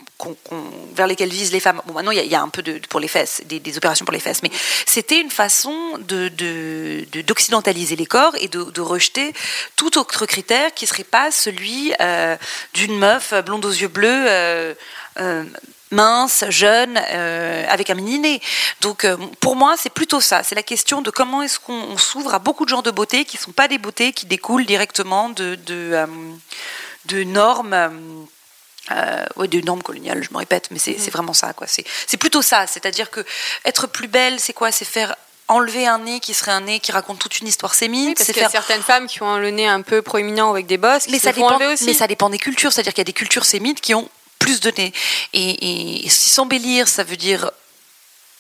[0.95, 1.81] vers lesquels visent les femmes.
[1.87, 4.21] Bon, maintenant, il y, a un peu de, pour les fesses, des, opérations pour les
[4.21, 4.51] fesses, mais
[4.87, 9.35] c'était une façon d'occidentaliser de, les corps et de, rejeter
[9.77, 12.37] tout autre critère qui serait pas celui euh,
[12.75, 14.27] d'une meuf blonde aux yeux bleus.
[14.29, 14.75] Euh,
[15.19, 15.45] euh,
[15.93, 18.41] mince, jeune, euh, avec un mini-nez.
[18.81, 19.07] Donc
[19.41, 20.45] pour moi, c'est plutôt ça.
[20.45, 23.37] C'est la question de comment est-ce qu'on s'ouvre à beaucoup de genres de beauté qui
[23.39, 27.75] ne sont pas des beautés qui découlent directement de, de, normes.
[28.93, 31.11] Euh, de normes coloniales, je me répète, mais c'est mm-hmm.
[31.11, 31.53] vraiment ça.
[31.53, 31.67] quoi.
[31.67, 32.67] C'est plutôt ça.
[32.67, 33.25] C'est-à-dire que
[33.65, 34.71] être plus belle, c'est quoi?
[34.71, 35.17] C'est faire
[35.51, 38.19] enlever un nez qui serait un nez qui raconte toute une histoire sémite.
[38.19, 38.51] c'est faire...
[38.51, 41.09] certaines femmes qui ont le nez un peu proéminent avec des bosses.
[41.09, 41.85] Mais ça, dépend, aussi.
[41.85, 42.73] mais ça dépend des cultures.
[42.73, 44.09] C'est-à-dire qu'il y a des cultures sémites qui ont
[44.39, 44.93] plus de nez.
[45.33, 47.51] Et, et s'embellir, ça veut dire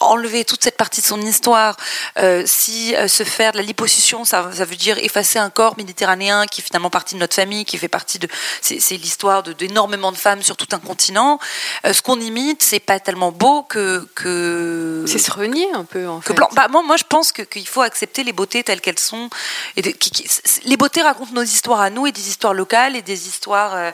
[0.01, 1.77] enlever toute cette partie de son histoire,
[2.19, 5.77] euh, si euh, se faire de la liposuction, ça, ça, veut dire effacer un corps
[5.77, 8.27] méditerranéen qui est finalement partie de notre famille, qui fait partie de,
[8.63, 11.39] c'est l'histoire d'énormément de, femmes sur tout un continent.
[11.85, 15.05] Euh, ce qu'on imite, c'est pas tellement beau que que.
[15.07, 16.35] C'est se renier un peu en fait.
[16.53, 19.29] Bah, moi, moi, je pense qu'il faut accepter les beautés telles qu'elles sont.
[19.77, 20.29] Et qui,
[20.65, 23.93] les beautés racontent nos histoires à nous et des histoires locales et des histoires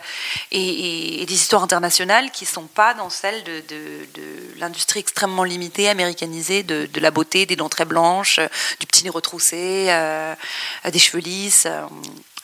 [0.52, 4.06] et, et, des histoires internationales qui sont pas dans celles de
[4.58, 8.48] l'industrie extrêmement limitée américanisée de, de, la beauté, des dents très blanches, euh,
[8.80, 10.34] du petit nez retroussé, euh,
[10.90, 11.64] des cheveux lisses.
[11.66, 11.82] Euh.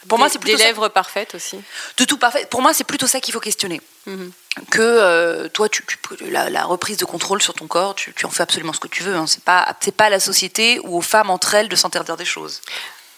[0.09, 1.61] Pour des, moi, c'est des lèvres parfaites aussi.
[1.97, 2.47] De tout parfait.
[2.51, 3.81] Pour moi, c'est plutôt ça qu'il faut questionner.
[4.07, 4.33] Mhm.
[4.71, 5.85] Que toi, tu,
[6.23, 8.89] la, la, reprise de contrôle sur ton corps, tu, tu, en fais absolument ce que
[8.89, 9.15] tu veux.
[9.15, 9.27] Hein.
[9.29, 12.61] C'est pas, c'est pas la société ou aux femmes entre elles de s'interdire des choses.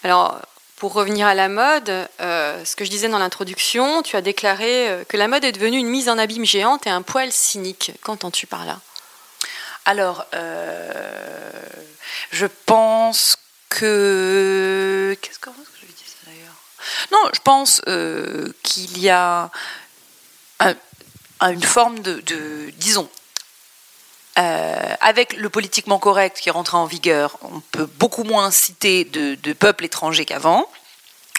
[0.05, 0.38] Alors,
[0.77, 5.05] pour revenir à la mode, euh, ce que je disais dans l'introduction, tu as déclaré
[5.09, 7.92] que la mode est devenue une mise en abîme géante et un poil cynique.
[8.03, 8.79] Qu'entends-tu par là?
[9.85, 11.40] Alors, euh,
[12.31, 13.37] je pense
[13.68, 15.16] que.
[15.20, 16.55] Qu'est-ce que, je dit ça d'ailleurs?
[17.12, 19.51] Non, je pense euh, qu'il y a
[21.40, 23.11] une forme de, disons,
[24.38, 29.05] euh, avec le politiquement correct qui est rentré en vigueur, on peut beaucoup moins citer
[29.05, 30.66] de peuples étrangers qu'avant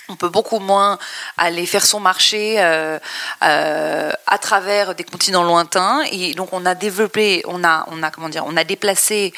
[0.09, 0.97] on peut beaucoup moins
[1.37, 2.99] aller faire son marché euh,
[3.43, 9.33] euh, à travers des continents lointains et donc on a développé, on a, déplacé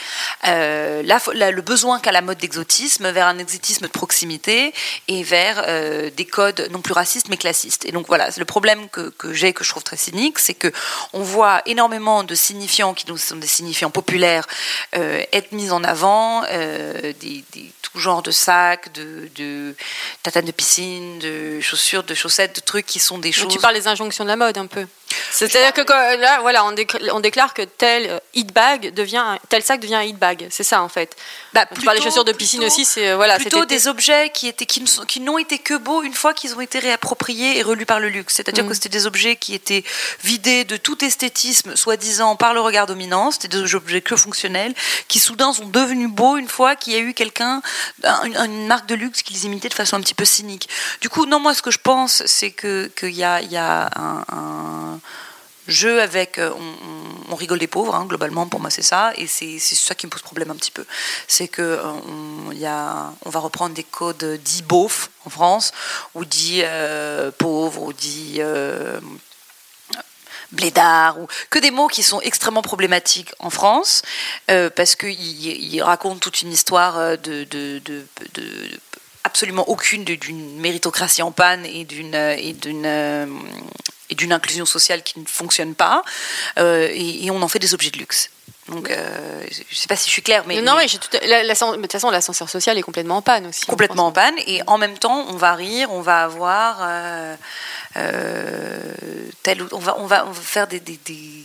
[0.45, 4.73] euh, la, le besoin qu'a la mode d'exotisme vers un exotisme de proximité
[5.08, 5.65] et vers
[6.12, 7.86] des codes non plus racistes mais classistes.
[7.86, 10.71] Et donc voilà, le problème que, j'ai que je trouve très cynique, c'est que
[11.13, 14.47] on voit énormément de signifiants qui sont des signifiants populaires
[14.93, 17.43] être mis en avant, des,
[17.82, 19.75] tout genre de sacs, de, de
[20.23, 23.54] tatanes de piscine, de chaussures, de chaussettes, de trucs qui sont des choses.
[23.54, 24.86] tu parles des injonctions de la mode un peu.
[25.32, 25.82] C'est-à-dire que
[26.20, 26.72] là, voilà, on,
[27.20, 30.48] déclare, que tel hit bag devient tel sac devient un hit bag.
[30.50, 31.15] C'est ça en fait.
[31.58, 33.38] Bah, tu parles des chaussures de piscine aussi, c'est euh, voilà.
[33.38, 36.78] Plutôt des objets qui étaient qui, n'ont été que beaux une fois qu'ils ont été
[36.78, 38.36] réappropriés et relus par le luxe.
[38.36, 38.67] C'est-à-dire mm.
[38.67, 39.84] que c'était des objets qui étaient
[40.24, 43.32] vidés de tout esthétisme, soi-disant par le regard dominant.
[43.32, 44.76] C'était des objets que fonctionnels
[45.08, 47.63] qui soudain sont devenus beaux une fois qu'il y a eu quelqu'un,
[48.04, 50.70] une, marque de luxe qui les imitait de façon un petit peu cynique.
[51.02, 53.89] Du coup, non, moi ce que je pense, c'est que qu'il y a, y a
[53.98, 55.00] un
[55.67, 56.38] jeu avec.
[56.38, 56.51] Euh,
[57.30, 59.12] on, rigole des pauvres, hein, globalement, pour moi, c'est ça.
[59.15, 60.86] Et c'est ça qui me pose problème un petit peu.
[61.27, 65.71] C'est que euh, on, y a, on va reprendre des codes dits beaufs en France,
[66.15, 68.41] ou dits euh, pauvres, ou dits.
[70.51, 74.01] blédard, ou que des mots qui sont extrêmement problématiques en France,
[74.47, 77.82] parce qu'ils racontent toute une histoire de, de,
[79.25, 82.15] absolument aucune d'une méritocratie en panne et d'une
[84.10, 86.04] et d'une inclusion sociale qui ne fonctionne pas,
[86.60, 88.30] euh, et, on en fait des objets de luxe.
[88.69, 91.43] Donc, euh, je ne sais pas si je suis claire, mais non, mais, tout, la,
[91.43, 93.65] de toute façon, l'ascenseur social est complètement en panne aussi.
[93.65, 97.36] Complètement en, panne, et en même temps, on va rire, on va avoir euh,
[99.43, 100.97] tel, on va, on va, on va faire des, des,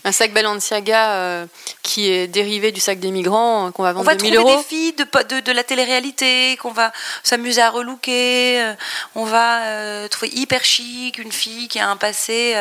[0.04, 1.46] un sac Balenciaga
[1.82, 4.56] qui est dérivé du sac des migrants qu'on va vendre on va 1000 euros.
[4.56, 8.74] des filles de, de, de la télé-réalité qu'on va s'amuser à relooker.
[9.14, 12.54] on va trouver hyper chic une fille qui a un passé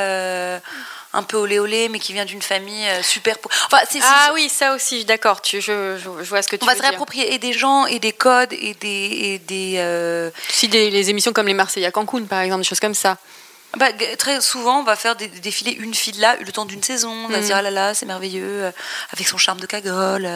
[1.13, 3.35] un peu olé olé, mais qui vient d'une famille euh, super.
[3.65, 5.41] Enfin, ah oui, ça aussi, d'accord.
[5.41, 6.81] Tu, je, je, vois ce que tu on veux dire.
[6.81, 8.87] On va se réapproprier et des gens et des codes et des.
[8.87, 12.67] Et des euh, Si des, les émissions comme les Marseillais à Cancun, par exemple, des
[12.67, 13.17] choses comme ça.
[13.77, 17.11] Bah, très souvent, on va faire défiler une fille là le temps d'une saison.
[17.11, 17.45] On va se mm.
[17.45, 18.71] dire ah là là, c'est merveilleux, euh,
[19.13, 20.27] avec son charme de cagole.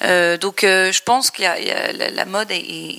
[0.00, 2.96] donc, je pense que la, mode est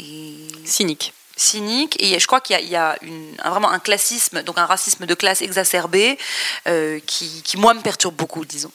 [0.65, 2.97] cynique cynique et je crois qu'il y a,
[3.45, 6.17] vraiment un classisme, donc un racisme de classe exacerbé
[6.67, 8.71] euh, qui, moi me perturbe beaucoup, disons.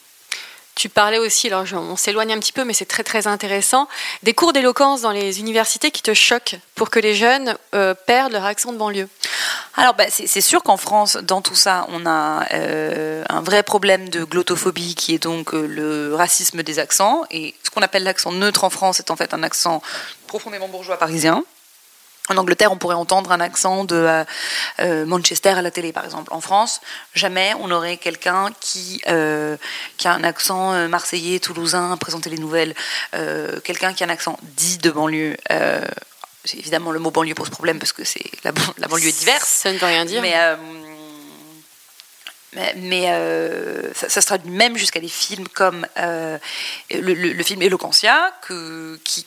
[0.75, 3.88] Tu parlais aussi, alors on s'éloigne un petit peu, mais c'est très très intéressant,
[4.23, 8.33] des cours d'éloquence dans les universités qui te choquent pour que les jeunes euh, perdent
[8.33, 9.09] leur accent de banlieue.
[9.77, 14.09] Alors bah, c'est sûr qu'en France, dans tout ça, on a euh, un vrai problème
[14.09, 17.25] de glottophobie qui est donc le racisme des accents.
[17.33, 19.83] Et ce qu'on appelle l'accent neutre en France est en fait un accent
[20.29, 21.44] profondément bourgeois parisien.
[22.28, 24.24] En Angleterre, on pourrait entendre un accent de euh,
[24.80, 26.32] euh, Manchester à la télé, par exemple.
[26.32, 26.80] En France,
[27.14, 29.56] jamais on aurait quelqu'un qui, euh,
[29.96, 32.74] qui a un accent marseillais, toulousain, à présenter les nouvelles.
[33.64, 35.36] quelqu'un qui a un accent dit de banlieue.
[36.54, 39.48] évidemment, le mot banlieue pose problème parce que c'est la, banlieue est diverse.
[39.48, 40.22] Ça ne veut rien dire.
[40.22, 40.34] Mais,
[42.76, 45.86] mais, ça, ça, se traduit même jusqu'à des films comme
[46.90, 49.24] le, film Eloquentia, que, qui,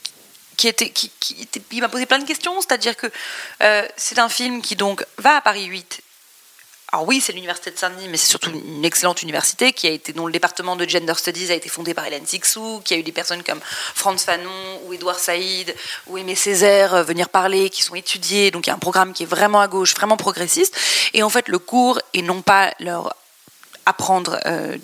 [0.61, 1.11] qui
[1.71, 3.07] il m'a posé plein de questions, c'est-à-dire que
[3.63, 6.01] euh, c'est un film qui donc va à Paris 8
[6.93, 10.11] alors oui, c'est l'université de Saint-Denis, mais c'est surtout une excellente université qui a été,
[10.11, 13.03] dont le département de Gender Studies a été fondé par Hélène Sixou, qui a eu
[13.03, 15.73] des personnes comme Franz Fanon ou Édouard Saïd
[16.07, 18.51] ou Aimé Césaire euh, venir parler, qui sont étudiés.
[18.51, 20.77] Donc il y a un programme qui est vraiment à gauche, vraiment progressiste.
[21.13, 23.15] Et en fait, le cours et non pas leur
[23.91, 24.77] apprendre euh,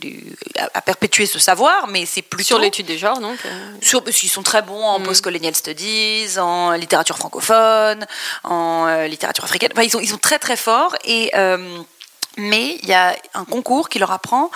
[0.74, 3.38] à, perpétuer ce savoir, mais c'est plutôt sur l'étude des genres, donc.
[3.46, 3.74] Euh.
[3.82, 5.04] Sur, ils sont très bons en mm.
[5.04, 8.06] post-colonial studies, en littérature francophone,
[8.44, 9.72] en littérature africaine.
[9.74, 11.32] Enfin, ils sont ils sont très très forts et
[12.38, 14.52] mais il y a un concours qui leur apprend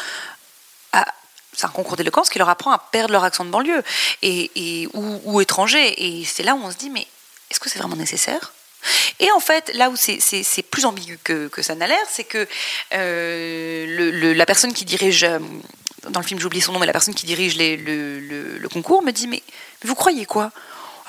[0.93, 1.05] à
[1.53, 3.83] c'est un concours d'éloquence qui leur apprend à perdre leur accent de banlieue
[4.21, 6.19] et, ou, étranger.
[6.19, 7.05] Et c'est là où on se dit, mais
[7.49, 8.53] est-ce que c'est vraiment nécessaire?
[9.19, 12.47] Et en fait, là où c'est plus ambigu que, ça n'a l'air, c'est que
[12.93, 15.39] euh, la personne qui dirige, euh,
[16.09, 19.11] dans le film j'oublie son nom, mais la personne qui dirige le, le, concours me
[19.11, 19.43] dit, mais
[19.83, 20.51] vous croyez quoi?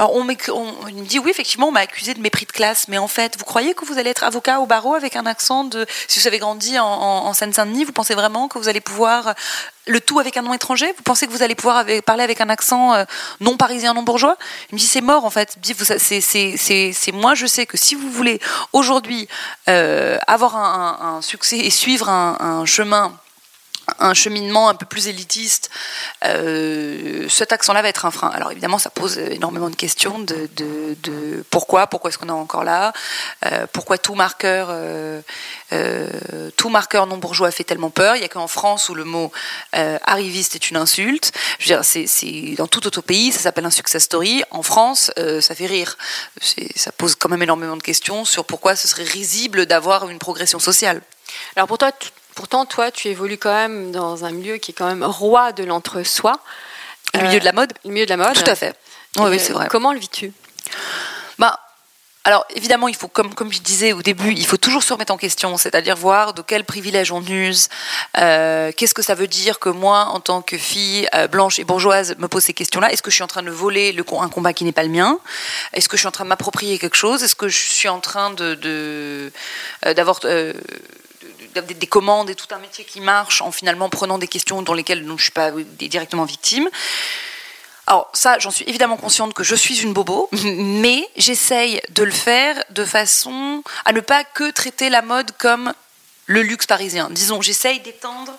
[0.03, 3.07] Alors on, me dit oui, effectivement, on m'a accusé de mépris de classe, mais en
[3.07, 5.87] fait, vous croyez que vous allez être avocat au barreau avec un accent de.
[6.09, 9.37] Si vous avez grandi en, Seine-Saint-Denis, vous pensez vraiment que vous allez pouvoir.
[9.87, 10.93] Le tout avec un nom étranger?
[10.97, 13.05] Vous pensez que vous allez pouvoir parler avec un accent euh,
[13.39, 14.37] non parisien, non bourgeois?
[14.71, 15.57] Il me dit c'est mort en fait.
[15.63, 18.41] C'est moi, je sais que si vous voulez
[18.73, 19.29] aujourd'hui
[19.69, 23.13] euh, avoir un, succès et suivre un chemin
[23.99, 25.71] un cheminement un peu plus élitiste,
[26.25, 28.29] euh, cet accent-là va être un frein.
[28.29, 32.93] Alors évidemment, ça pose énormément de questions de, pourquoi, pourquoi est-ce qu'on est encore là,
[33.47, 35.21] euh, pourquoi tout marqueur, euh,
[36.57, 38.17] tout marqueur non bourgeois fait tellement peur.
[38.17, 39.33] Il n'y a qu'en France où le mot
[39.73, 41.33] arriviste est une insulte.
[41.59, 44.43] Je veux dire, c'est, dans tout autre pays, ça s'appelle un success story.
[44.51, 45.97] En France, ça fait rire.
[46.77, 50.59] Ça pose quand même énormément de questions sur pourquoi ce serait risible d'avoir une progression
[50.59, 51.01] sociale.
[51.57, 51.93] Alors pour toi,
[52.35, 55.65] Pourtant, toi, tu évolues quand même dans un milieu qui est quand même roi de
[55.65, 56.39] l'entre-soi.
[57.15, 58.35] Le milieu de la mode Le milieu de la mode.
[58.35, 58.75] Tout à fait.
[59.19, 59.69] Oui, c'est vrai.
[59.69, 60.33] Comment le vis-tu?
[61.39, 61.61] Bah,
[62.25, 65.13] alors évidemment, il faut, comme, comme je disais au début, il faut toujours se remettre
[65.13, 67.69] en question, c'est-à-dire voir de quels privilèges on use,
[68.17, 71.65] euh, qu'est-ce que ça veut dire que moi, en tant que fille euh, blanche et
[71.65, 72.93] bourgeoise, me pose ces questions-là.
[72.93, 74.89] Est-ce que je suis en train de voler le, un combat qui n'est pas le
[74.89, 75.19] mien?
[75.73, 77.25] Est-ce que je suis en train de m'approprier quelque chose?
[77.25, 79.33] Est-ce que je suis en train de,
[79.85, 80.53] euh,
[81.61, 85.05] des, commandes et tout un métier qui marche en finalement prenant des questions dans lesquelles
[85.05, 86.69] je ne suis pas directement victime.
[87.87, 92.13] Alors ça, j'en suis évidemment consciente que je suis une bobo, mais j'essaye de le
[92.13, 95.73] faire de façon à ne pas que traiter la mode comme
[96.27, 97.09] le luxe parisien.
[97.11, 98.33] Disons, j'essaye d'étendre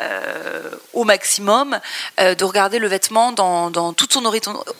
[0.00, 1.80] euh, au maximum,
[2.20, 4.24] euh, de regarder le vêtement dans toute son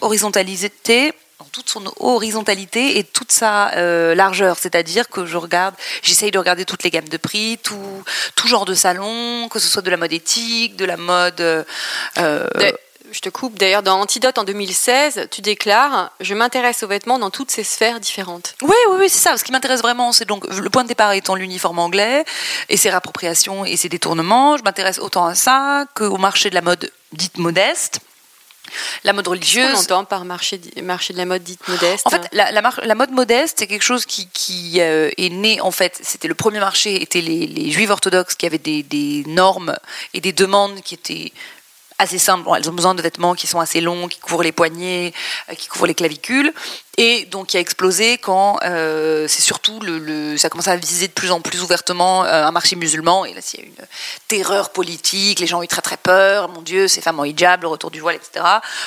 [0.00, 4.58] horizontalité dans toute son horizontalité et toute sa euh, largeur.
[4.58, 8.04] C'est-à-dire que je regarde, j'essaye de regarder toutes les gammes de prix, tout,
[8.36, 11.40] tout genre de salon, que ce soit de la mode éthique, de la mode.
[11.40, 11.64] Euh,
[13.10, 13.58] je te coupe.
[13.58, 18.00] D'ailleurs, dans Antidote en 2016, tu déclares Je m'intéresse aux vêtements dans toutes ces sphères
[18.00, 18.54] différentes.
[18.60, 19.38] Oui, oui, oui, c'est ça.
[19.38, 22.24] Ce qui m'intéresse vraiment, c'est donc le point de départ étant l'uniforme anglais
[22.68, 24.58] et ses réappropriations et ses détournements.
[24.58, 28.00] Je m'intéresse autant à ça qu'au marché de la mode dite modeste
[29.04, 29.74] la mode religieuse.
[29.74, 32.06] On entend par marché, marché de la mode dite modeste.
[32.06, 35.70] En fait, la, la, mode modeste, c'est quelque chose qui, qui euh, est né, en
[35.70, 39.76] fait, c'était le premier marché, étaient les, les juifs orthodoxes qui avaient des, des normes
[40.14, 41.32] et des demandes qui étaient
[42.00, 42.48] assez simples.
[42.56, 45.12] elles ont besoin de vêtements qui sont assez longs, qui couvrent les poignets,
[45.50, 46.52] euh, qui couvrent les clavicules.
[46.96, 51.08] Et donc, qui a explosé quand euh, c'est surtout le, ça a commencé à viser
[51.08, 53.24] de plus en plus ouvertement euh, un marché musulman.
[53.26, 53.86] Et là, il y a une
[54.28, 56.48] terreur politique, les gens ont eu très très peur.
[56.48, 58.44] Mon Dieu, ces femmes en hijab, le retour du voile, etc.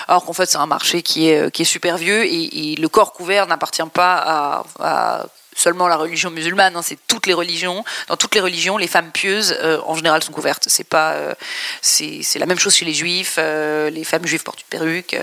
[0.08, 3.13] Alors qu'en fait, c'est un marché qui est, qui est super vieux et, le corps
[3.13, 7.83] couvert n'appartient pas à seulement la religion musulmane, hein, c'est toutes les religions.
[8.07, 10.65] Dans toutes les religions, les femmes pieuses, euh, en général, sont couvertes.
[10.67, 11.33] C'est pas, euh,
[11.81, 13.35] c'est, la même chose chez les juifs.
[13.37, 15.15] Euh, les femmes juives portent une perruque.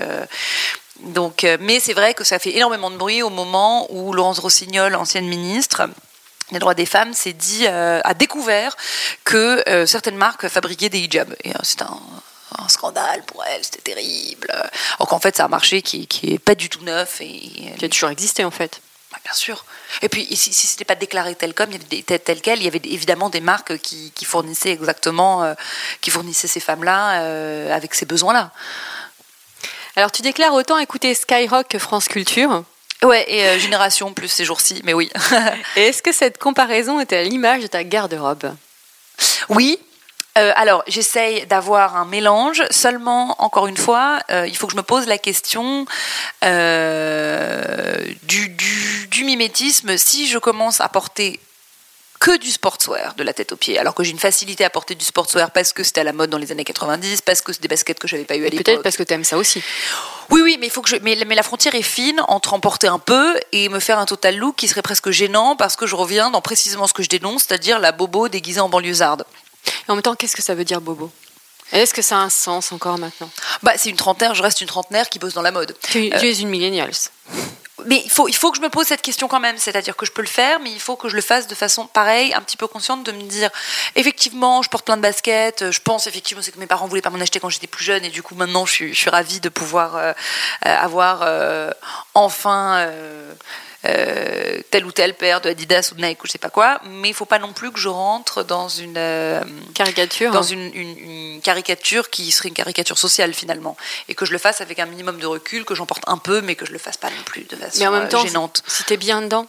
[1.01, 4.95] donc, mais c'est vrai que ça fait énormément de bruit au moment où Laurence Rossignol,
[4.95, 5.89] ancienne ministre,
[6.51, 8.75] des droits des femmes s'est dit a découvert
[9.23, 11.99] que certaines marques fabriquaient des hijabs et c'est un,
[12.67, 16.53] scandale pour elle c'était terrible alors qu'en fait c'est un marché qui, qui est pas
[16.53, 17.39] du tout neuf et
[17.77, 18.81] qui a toujours existé en fait
[19.23, 19.65] bien sûr.
[20.01, 23.29] Et puis, si, ce n'était pas déclaré tel comme, tel quel, il y avait évidemment
[23.29, 25.53] des marques qui, fournissaient exactement, euh,
[26.01, 28.51] qui fournissaient ces femmes-là euh, avec ces besoins-là.
[29.95, 32.63] Alors, tu déclares autant écouter Skyrock que France Culture.
[33.03, 35.09] Ouais, et euh, Génération plus ces jours-ci, mais oui.
[35.75, 38.53] et est-ce que cette comparaison était à l'image de ta garde-robe?
[39.49, 39.79] Oui,
[40.37, 42.63] euh, alors, j'essaye d'avoir un mélange.
[42.69, 45.85] Seulement, encore une fois, euh, il faut que je me pose la question
[46.43, 48.49] euh, du,
[49.09, 49.97] du, mimétisme.
[49.97, 51.39] Si je commence à porter
[52.19, 54.95] que du sportswear de la tête aux pieds, alors que j'ai une facilité à porter
[54.95, 57.61] du sportswear parce que c'était à la mode dans les années 90, parce que c'est
[57.61, 58.65] des baskets que j'avais pas eu à l'époque.
[58.65, 59.61] Peut-être parce que tu aimes ça aussi.
[60.29, 62.59] Oui, oui, mais il faut que je, mais, mais la frontière est fine entre en
[62.59, 65.85] porter un peu et me faire un total look qui serait presque gênant parce que
[65.85, 69.25] je reviens dans précisément ce que je dénonce, c'est-à-dire la bobo déguisée en banlieusarde.
[69.65, 71.11] Et en même temps, qu'est-ce que ça veut dire bobo?
[71.71, 73.29] Est-ce que ça a un sens encore maintenant?
[73.63, 75.75] Bah, c'est une trentenaire, je reste une trentenaire qui bosse dans la mode.
[75.89, 77.09] Tu, tu es une millennials.
[77.85, 80.05] Mais il faut, il faut que je me pose cette question quand même, c'est-à-dire que
[80.05, 82.41] je peux le faire, mais il faut que je le fasse de façon pareille, un
[82.41, 83.49] petit peu consciente, de me dire,
[83.95, 87.09] effectivement, je porte plein de baskets, je pense effectivement c'est que mes parents voulaient pas
[87.09, 89.39] m'en acheter quand j'étais plus jeune, et du coup maintenant je suis, je suis ravie
[89.39, 90.13] de pouvoir euh,
[90.65, 91.71] euh, avoir euh,
[92.13, 92.87] enfin
[93.85, 96.79] euh, telle ou telle paire de Adidas ou de Nike ou je sais pas quoi,
[96.89, 99.41] mais il faut pas non plus que je rentre dans une euh,
[99.73, 100.31] Caricature.
[100.31, 103.75] dans une, une- une caricature qui serait une caricature sociale finalement,
[104.07, 106.41] et que je le fasse avec un minimum de recul, que j'en porte un peu,
[106.41, 108.23] mais que je le fasse pas non plus de façon Mais en même euh, temps,
[108.25, 108.61] gênante.
[108.67, 109.47] si t'es bien dedans,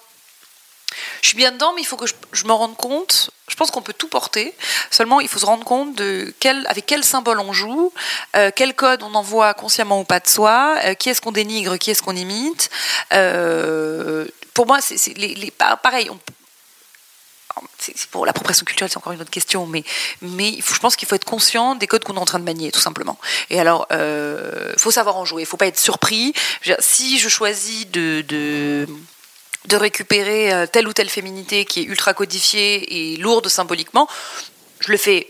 [1.20, 3.31] Je suis bien dedans, mais il faut que je, je me rende compte.
[3.48, 4.55] Je pense qu'on peut tout porter.
[4.90, 7.92] Seulement, il faut se rendre compte avec quel symbole on joue,
[8.37, 11.76] euh, quel code on envoie consciemment ou pas de soi, euh, qui est-ce qu'on dénigre,
[11.76, 12.70] qui est-ce qu'on imite.
[13.12, 15.14] Euh, pour moi, c'est
[15.83, 16.09] pareil.
[16.11, 16.18] on-
[17.78, 19.85] c'est pour l'appropriation culturelle, c'est encore une autre question, mais,
[20.22, 22.81] je pense qu'il faut être conscient des codes qu'on est en train de manier, tout
[22.81, 23.18] simplement.
[23.50, 26.33] Et alors, il faut savoir en jouer, il faut pas être surpris.
[26.78, 28.87] Si je choisis de
[29.66, 34.09] de récupérer euh, telle ou telle féminité qui est ultra codifiée et lourde symboliquement,
[34.81, 35.29] je le fais.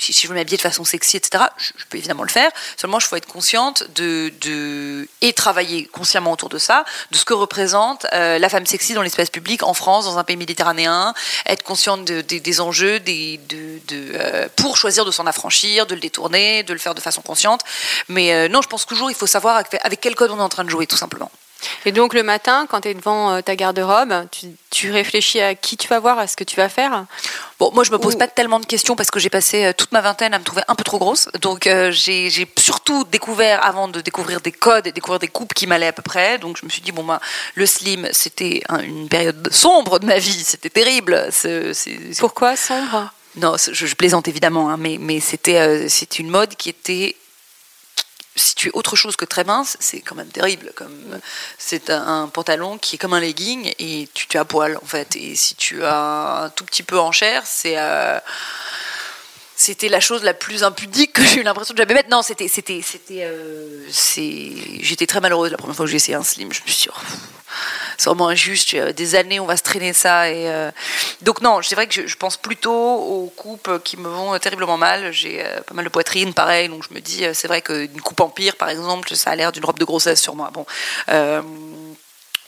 [0.00, 2.50] Si, je veux m'habiller de façon sexy, etc., je, je peux évidemment le faire.
[2.78, 7.26] Seulement, il faut être consciente de, de et travailler consciemment autour de ça, de ce
[7.26, 11.12] que représente euh, la femme sexy dans l'espace public en France, dans un pays méditerranéen,
[11.44, 15.94] être consciente de- des- enjeux, des, de, de, euh, pour choisir de s'en affranchir, de
[15.94, 17.60] le détourner, de le faire de façon consciente.
[18.08, 20.48] Mais euh, non, je pense toujours il faut savoir avec quel code on est en
[20.48, 21.30] train de jouer, tout simplement.
[21.86, 25.54] Et donc le matin, quand tu es devant euh, ta garde-robe, tu, tu réfléchis à
[25.54, 27.04] qui tu vas voir, à ce que tu vas faire.
[27.58, 29.72] Bon, moi, je me pose Ou- pas tellement de questions parce que j'ai passé euh,
[29.76, 31.28] toute ma vingtaine à me trouver un peu trop grosse.
[31.40, 35.66] Donc, euh, j'ai surtout découvert, avant de découvrir des codes et découvrir des coupes qui
[35.66, 36.38] m'allaient à peu près.
[36.38, 37.20] Donc, je me suis dit, bon, ben,
[37.54, 40.42] le slim, c'était un- une période sombre de ma vie.
[40.44, 41.28] C'était terrible.
[42.18, 43.12] Pourquoi sombre?
[43.36, 47.16] Non, je, je plaisante évidemment, hein, mais, mais c'était euh, c'est une mode qui était.
[48.34, 50.72] Si tu es autre chose que très mince, c'est quand même terrible.
[50.74, 51.20] Comme
[51.58, 54.86] c'est un, pantalon qui est comme un legging et tu, tu es à poil en
[54.86, 55.16] fait.
[55.16, 58.18] Et si tu as un tout petit peu en chair, c'est euh,
[59.62, 62.10] c'était la chose la plus impudique que j'ai eu l'impression de jamais mettre.
[62.10, 66.16] Non, c'était c'était c'était euh, c'est j'étais très malheureuse la première fois que j'ai essayé
[66.16, 66.52] un slim.
[66.52, 67.00] Je me suis dit, oh,
[67.96, 68.74] c'est vraiment injuste.
[68.74, 70.28] Des années, on va se traîner ça.
[70.30, 70.72] Et euh,
[71.20, 75.12] donc non, c'est vrai que je, pense plutôt aux coupes qui me vont terriblement mal.
[75.12, 76.68] J'ai euh, pas mal de poitrine, pareil.
[76.68, 79.64] Donc je me dis, c'est vrai qu'une coupe empire, par exemple, ça a l'air d'une
[79.64, 80.50] robe de grossesse sur moi.
[80.52, 80.66] Bon.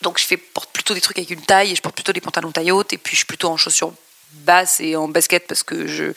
[0.02, 2.20] donc je fais, porte plutôt des trucs avec une taille et je porte plutôt des
[2.20, 3.92] pantalons taille haute et puis je suis plutôt en chaussures
[4.34, 6.12] basses et en basket parce que je,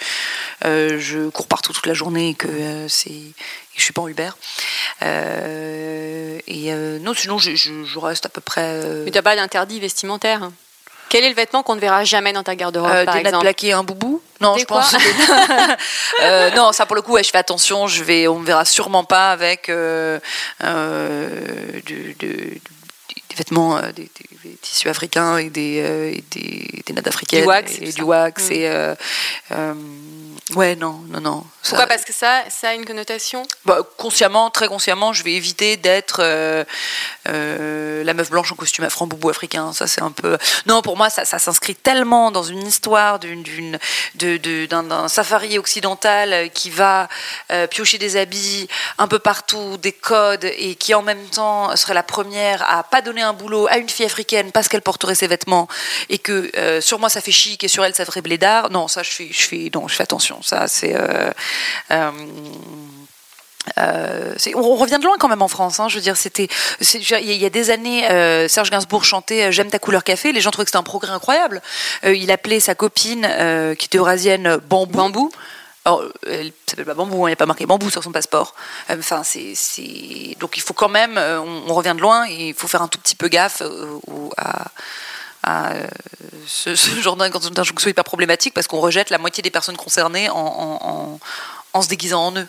[0.66, 3.12] euh, je cours partout toute la journée et que euh, c'est
[3.76, 4.30] je suis pas en Uber.
[5.04, 9.22] Euh, et euh, non, sinon je, je- je reste à peu près Mais tu n'as
[9.22, 10.50] pas d'interdit vestimentaire.
[11.10, 13.68] Quel est le vêtement qu'on ne verra jamais dans ta garde-robe, euh, par exemple plaquées
[13.68, 14.94] et un boubou Non, Des je pense.
[16.24, 17.88] Euh, non, ça pour le coup, ouais, je fais attention.
[17.88, 20.20] Je vais, on me verra sûrement pas avec euh,
[21.86, 22.16] du-
[23.38, 27.42] vêtements, euh, des, des- des tissus africains et des, euh, et des, des nattes africaines
[27.42, 28.52] Du wax et du wax Mm.
[28.54, 28.96] et euh,
[29.52, 29.74] euh,
[30.56, 31.46] ouais, non, non, non.
[31.64, 33.44] Ça- Pourquoi Parce que ça, ça a une connotation?
[33.66, 36.64] Bah, consciemment, très consciemment, je vais éviter d'être euh,
[38.04, 39.74] la meuf blanche en costume afro-boubou africain.
[39.74, 40.38] Ça, c'est un peu.
[40.66, 43.78] Non, pour moi, ça, ça s'inscrit tellement dans une histoire d'une, d'une,
[44.68, 47.08] d'un, safari occidental qui va
[47.70, 52.04] piocher des habits un peu partout, des codes, et qui en même temps serait la
[52.04, 55.68] première à pas donner un boulot à une fille africaine parce qu'elle porterait ses vêtements,
[56.10, 58.70] et que euh, sur moi ça fait chic et sur elle ça ferait blédard.
[58.70, 60.42] Non, ça, je fais, je fais, non, je fais attention.
[60.42, 61.32] Ça, euh,
[63.78, 65.80] euh, c'est- on revient de loin quand même en France.
[65.80, 66.48] hein, je veux dire, c'était,
[66.80, 68.08] il y, a- des années,
[68.48, 70.32] Serge Gainsbourg chantait "J'aime ta couleur café".
[70.32, 71.62] Les gens trouvaient que c'était un progrès incroyable.
[72.04, 73.28] Il appelait sa copine,
[73.78, 74.98] qui était eurasienne, bambou.
[74.98, 75.32] Bambou
[75.88, 78.12] Alors, euh, elle s'appelle pas bambou, hein, il n'y a pas marqué bambou sur son
[78.12, 78.54] passeport.
[78.90, 79.54] Euh, Enfin, c'est,
[80.38, 82.90] donc il faut quand même, euh, on, revient de loin et il faut faire un
[82.90, 84.66] tout petit peu gaffe au- à,
[85.44, 85.74] à,
[86.46, 90.30] ce, ce genre d'in- d'injonction hyper problématique parce qu'on rejette la moitié des personnes concernées
[90.30, 91.20] en,
[91.82, 92.48] se déguisant en eux.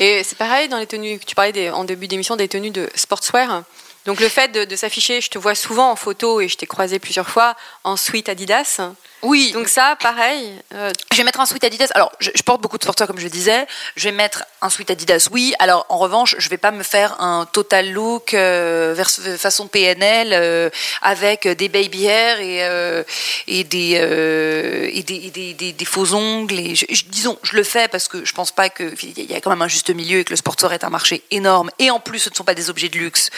[0.00, 3.64] Et c'est pareil dans les tenues, tu parlais en début d'émission des tenues de sportswear.
[4.06, 6.66] Donc le fait de, de s'afficher, je te vois souvent en photo et je t'ai
[6.66, 8.80] croisé plusieurs fois en sweat Adidas.
[9.24, 9.50] Oui.
[9.52, 10.52] Donc ça, pareil.
[10.74, 11.88] euh, Je vais mettre un sweat Adidas.
[11.94, 13.66] Alors, je, je porte beaucoup de sporteurs, comme je le disais.
[13.96, 15.54] Je vais mettre un sweat Adidas, oui.
[15.58, 20.30] Alors, en revanche, je vais pas me faire un total look euh, vers, façon PNL
[20.32, 20.70] euh,
[21.02, 23.02] avec des baby hair et, euh,
[23.46, 26.58] et, des, euh, et, des, et des, des- des faux ongles.
[26.58, 29.34] Et je- je- disons, je le fais parce que je pense pas que il y
[29.34, 31.70] a quand même un juste milieu et que le sport est un marché énorme.
[31.78, 33.30] Et en plus, ce ne sont pas des objets de luxe.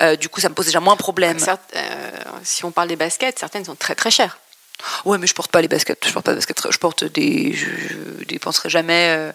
[0.00, 1.38] Euh, du coup, ça me pose déjà moins de problèmes.
[1.38, 2.10] certes, euh,
[2.42, 4.38] si on parle des baskets, certaines sont très très chères.
[5.04, 6.06] Ouais, mais je porte pas les baskets.
[6.06, 6.70] Je porte pas de baskets.
[6.70, 7.52] Je porte des.
[7.52, 7.66] Je,
[8.20, 9.32] je dépenserai jamais euh,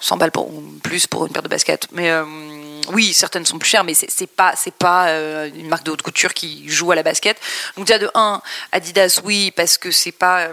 [0.00, 1.86] 100 balles pour, ou plus pour une paire de baskets.
[1.92, 2.24] Mais euh,
[2.88, 6.02] oui, certaines sont plus chères, mais c'est pas c'est pas euh, une marque de haute
[6.02, 7.38] couture qui joue à la basket.
[7.76, 8.42] Donc déjà de 1,
[8.72, 10.52] Adidas, oui, parce que c'est pas euh,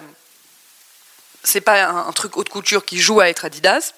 [1.44, 3.94] c'est pas un, un truc haute couture qui joue à être Adidas.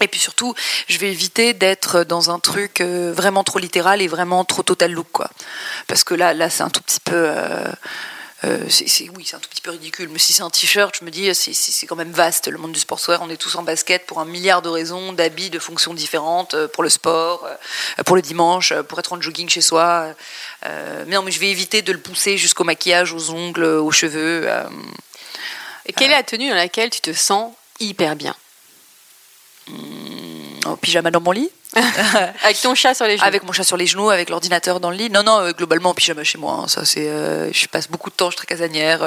[0.00, 0.54] Et puis surtout,
[0.86, 4.92] je vais éviter d'être dans un truc euh, vraiment trop littéral et vraiment trop total
[4.92, 5.28] look, quoi.
[5.88, 7.32] Parce que là, là, c'est un tout petit peu.
[8.44, 10.08] Euh, c'est- oui, c'est un tout petit peu ridicule.
[10.10, 12.80] Mais si c'est un t-shirt, je me dis, c'est- quand même vaste le monde du
[12.80, 13.20] sportswear.
[13.22, 16.68] On est tous en basket pour un milliard de raisons, d'habits, de fonctions différentes, euh,
[16.68, 20.14] pour le sport, euh, pour le dimanche, pour être en jogging chez soi.
[20.66, 23.90] Euh, mais non, mais je vais éviter de le pousser jusqu'au maquillage, aux ongles, aux
[23.90, 24.42] cheveux.
[24.46, 24.64] euh.
[25.86, 28.36] Et quelle est la tenue dans laquelle tu te sens hyper bien?
[30.66, 31.50] En pyjama dans mon lit.
[32.44, 34.90] Avec ton chat sur les genoux Avec mon chat sur les genoux, avec l'ordinateur dans
[34.90, 35.10] le lit.
[35.10, 36.60] Non, non, euh, globalement en pyjama chez moi.
[36.64, 36.68] hein.
[36.68, 37.06] Ça, c'est.
[37.08, 39.00] euh, je passe beaucoup de temps, je suis très casanière.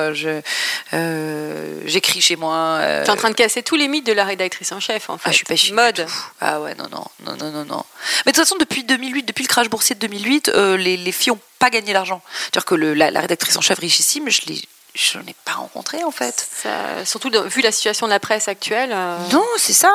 [0.94, 2.56] euh, j'écris chez moi.
[2.82, 5.10] euh, Tu es en train de casser tous les mythes de la rédactrice en chef,
[5.10, 5.24] en fait.
[5.26, 6.06] Ah, je suis pas chic Mode.
[6.40, 7.84] Ah ouais, non, non, non, non, non, non.
[8.26, 11.12] Mais de toute façon, depuis 2008, depuis le crash boursier de 2008, euh, les, les
[11.12, 12.22] filles ont pas gagné l'argent.
[12.44, 14.62] C'est-à-dire que le- la, la rédactrice en chef richissime, je l'ai,
[14.94, 16.48] je n'ai pas rencontrée en fait.
[16.64, 18.92] Ça- surtout vu la situation de la presse actuelle.
[18.94, 19.92] euh, Non, c'est ça.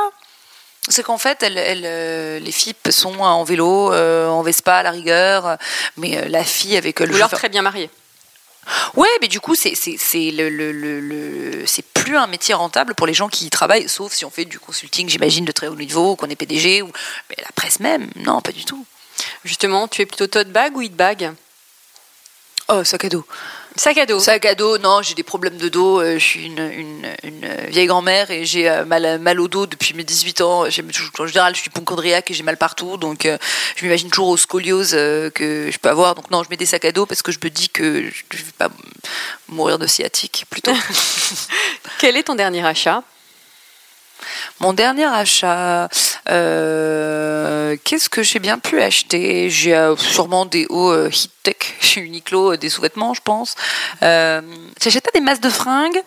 [0.89, 4.83] C'est qu'en fait, elles, elles, euh, les filles sont en vélo, euh, en Vespa à
[4.85, 5.57] la rigueur,
[5.97, 7.91] mais euh, la fille avec le ou alors très bien mariée.
[8.95, 9.75] Ouais, mais du coup, c'est
[10.15, 13.89] le, le, le, le- c'est plus un métier rentable pour les gens qui y travaillent,
[13.89, 16.91] sauf si on fait du consulting, j'imagine, de très haut niveau, qu'on est PDG ou
[17.31, 18.85] mais la presse même, non, pas du tout.
[19.45, 21.33] Justement, tu es plutôt tote bag ou hit bag?
[22.69, 23.25] Oh, sac à dos.
[23.77, 24.19] Sac à dos.
[24.21, 26.01] Sac à dos, non, j'ai des problèmes de dos.
[26.01, 29.67] euh, je suis une, une, une vieille grand-mère et j'ai euh, mal, mal au dos
[29.67, 30.65] depuis mes 18 ans.
[31.19, 32.97] En général, je suis hypochondriaque et j'ai mal partout.
[32.97, 33.37] Donc, euh,
[33.77, 36.15] je m'imagine toujours aux scolioses que je peux avoir.
[36.15, 38.39] Donc, non, je mets des sacs à dos parce que je me dis que je
[38.39, 38.69] ne vais pas
[39.49, 40.75] mourir de sciatique plutôt.
[41.99, 43.03] Quel est ton dernier achat?
[44.61, 45.89] Mon dernier achat,
[46.31, 49.51] euh, qu'est-ce que j'ai bien pu acheter?
[49.51, 53.55] J'ai euh, sûrement des hauts euh, Hit Tech chez Uniqlo, euh, des sous-vêtements, je pense.
[54.03, 54.41] Euh,
[54.83, 56.03] j'achète pas des masses de fringues.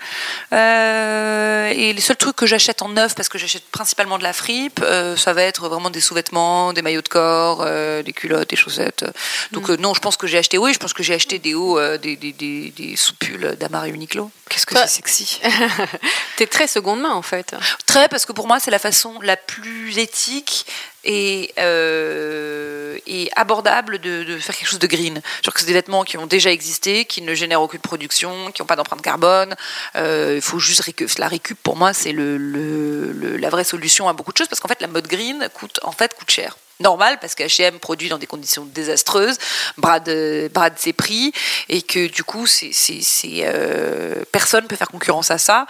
[0.51, 4.33] euh, et les seuls trucs que j'achète en neuf, parce que j'achète principalement de la
[4.33, 7.65] fripe, euh, ça va être vraiment des sous-vêtements, des maillots de corps,
[8.03, 9.05] des culottes, des chaussettes.
[9.51, 11.53] Donc euh, non, je pense que j'ai acheté, oui, je pense que j'ai acheté des
[11.53, 14.29] hauts, des, des, des, des sous-pulls d'Amar et Uniqlo.
[14.49, 15.39] Qu'est-ce que c'est sexy
[16.35, 17.55] T'es très seconde main en fait.
[17.85, 20.65] Très, parce que pour moi, c'est la façon la plus éthique
[21.03, 25.21] et, euh, et abordable de, faire quelque chose de green.
[25.43, 28.61] Genre que c'est des vêtements qui ont déjà existé, qui ne génèrent aucune production, qui
[28.61, 29.55] n'ont pas d'empreinte carbone.
[29.95, 31.57] Euh, Il faut juste récu- la récup.
[31.61, 34.87] Pour moi, c'est le, la vraie solution à beaucoup de choses, parce qu'en fait, la
[34.87, 36.57] mode green coûte en fait coûte cher.
[36.81, 39.37] Normal parce que H&M produit dans des conditions désastreuses,
[39.77, 40.09] brade,
[40.53, 41.33] brade ses prix
[41.67, 45.67] et que du coup, c'est, c'est, c'est, euh, personne peut faire concurrence à ça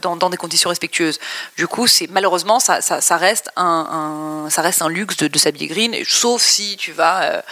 [0.00, 1.18] dans, dans des conditions respectueuses.
[1.56, 5.28] Du coup, c'est malheureusement ça, ça, ça reste un, un- ça reste un luxe de,
[5.28, 7.42] de s'habiller green, sauf si tu vas euh,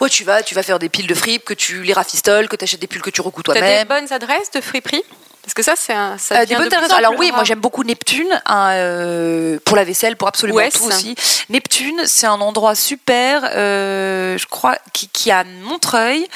[0.00, 2.56] ouais, tu vas tu vas faire des piles de fripes, que tu les rafistoles, que
[2.56, 3.88] tu achètes des pulls que tu recoues T'as des toi-même.
[3.88, 5.02] bonnes adresses de friperie?
[5.46, 6.18] Parce que ça, c'est un.
[6.18, 9.84] Ça Euh, des bonnes de Alors oui, moi j'aime beaucoup Neptune hein, euh, pour la
[9.84, 11.14] vaisselle, pour absolument est-ce tout aussi.
[11.50, 16.26] Neptune, c'est un endroit super, euh, je crois, qui, qui a Montreuil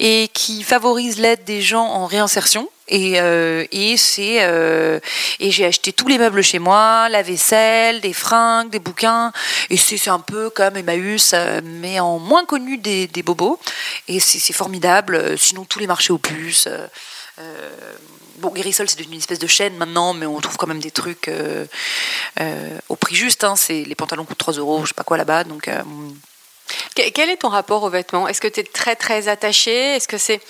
[0.00, 2.68] et qui favorise l'aide des gens en réinsertion.
[2.88, 4.98] Et, euh, et c'est euh,
[5.38, 9.30] et j'ai acheté tous les meubles chez moi, la vaisselle, des fringues, des bouquins.
[9.70, 13.60] Et c'est un peu comme Emmaüs, mais en moins connu des, des bobos.
[14.08, 15.38] Et c'est formidable.
[15.38, 16.68] Sinon tous les marchés aux puces.
[17.38, 17.68] euh,
[18.38, 20.90] Bon, Guérissol, c'est devenu une espèce de chaîne maintenant, mais on trouve quand même des
[20.90, 21.64] trucs euh,
[22.40, 23.44] euh, au prix juste.
[23.44, 23.56] Hein.
[23.56, 25.44] C'est, les pantalons coûtent 3 euros, je sais pas quoi là-bas.
[25.44, 25.82] Donc, euh,
[26.94, 28.26] Que- Quel est ton rapport aux vêtements?
[28.28, 29.94] Est-ce que tu es très très attaché?
[29.96, 30.40] Est-ce que c'est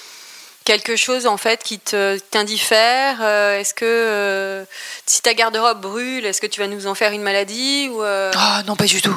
[0.65, 3.23] quelque chose en fait qui te t'indiffère?
[3.23, 4.65] Est-ce que euh,
[5.05, 8.33] si ta garde-robe brûle, est-ce que tu vas nous en faire une maladie ou euh,
[8.35, 9.17] Ah non, pas du tout.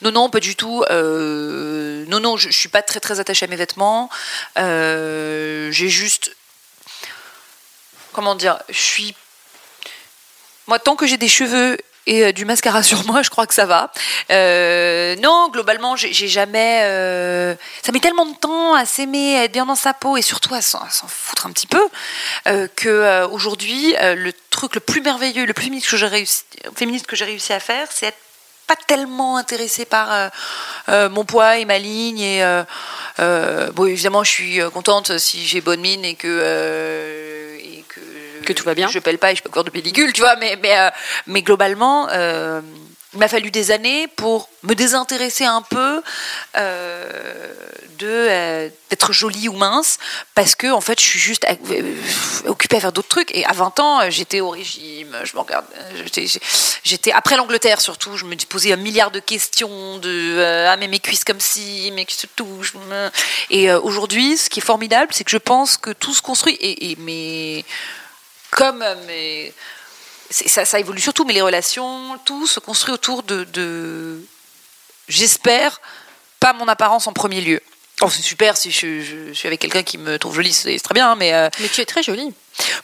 [0.00, 0.84] Non, non, pas du tout.
[0.90, 4.08] Euh, non, non, je, je suis pas très très attachée à mes vêtements.
[4.56, 6.34] J'ai juste,
[8.12, 9.14] comment dire, je suis,
[10.66, 13.54] moi tant que j'ai des cheveux et euh, du mascara sur moi, je crois que
[13.54, 13.92] ça va.
[14.30, 16.80] Euh, non, globalement, j'ai jamais.
[16.82, 20.22] euh, ça met tellement de temps à s'aimer, à être bien dans sa peau et
[20.22, 21.82] surtout à s'en foutre un petit peu
[22.76, 25.64] que aujourd'hui, le truc le plus merveilleux, le plus
[26.74, 28.18] féministe que j'ai réussi, à faire, c'est être
[28.66, 30.30] pas tellement intéressée par
[30.88, 32.62] mon poids et ma ligne et
[33.18, 37.31] bon évidemment je suis contente si j'ai bonne mine et que
[38.42, 38.88] que tout va bien.
[38.88, 40.90] je pèle pas et je peux encore de pellicule tu vois mais mais euh,
[41.26, 42.60] mais globalement euh,
[43.14, 46.02] il m'a fallu des années pour me désintéresser un peu
[46.56, 47.52] euh,
[47.98, 49.98] de d'être jolie ou mince
[50.34, 51.46] parce que en fait je suis juste
[52.46, 53.34] occupée à faire d'autres trucs.
[53.36, 55.66] Et à 20 ans j'étais au régime je regarde
[56.84, 60.98] j'étais- après l'Angleterre surtout je me posais un milliard de questions de ah mais mes
[61.00, 62.72] cuisses comme si mes cuisses se touchent
[63.50, 66.54] et aujourd'hui ce qui est formidable c'est que je pense que tout se construit.
[66.54, 67.64] Et, et mes
[68.52, 69.48] comme euh,
[70.30, 74.24] c'est- ça, ça évolue surtout, mais les relations, tout se construit autour de, de-
[75.08, 75.80] j'espère,
[76.38, 77.60] pas mon apparence en premier lieu.
[78.00, 80.94] Oh, c'est super si je, je suis avec quelqu'un qui me trouve jolie, c'est très
[80.94, 82.34] bien, hein, mais euh, Mais tu es très jolie.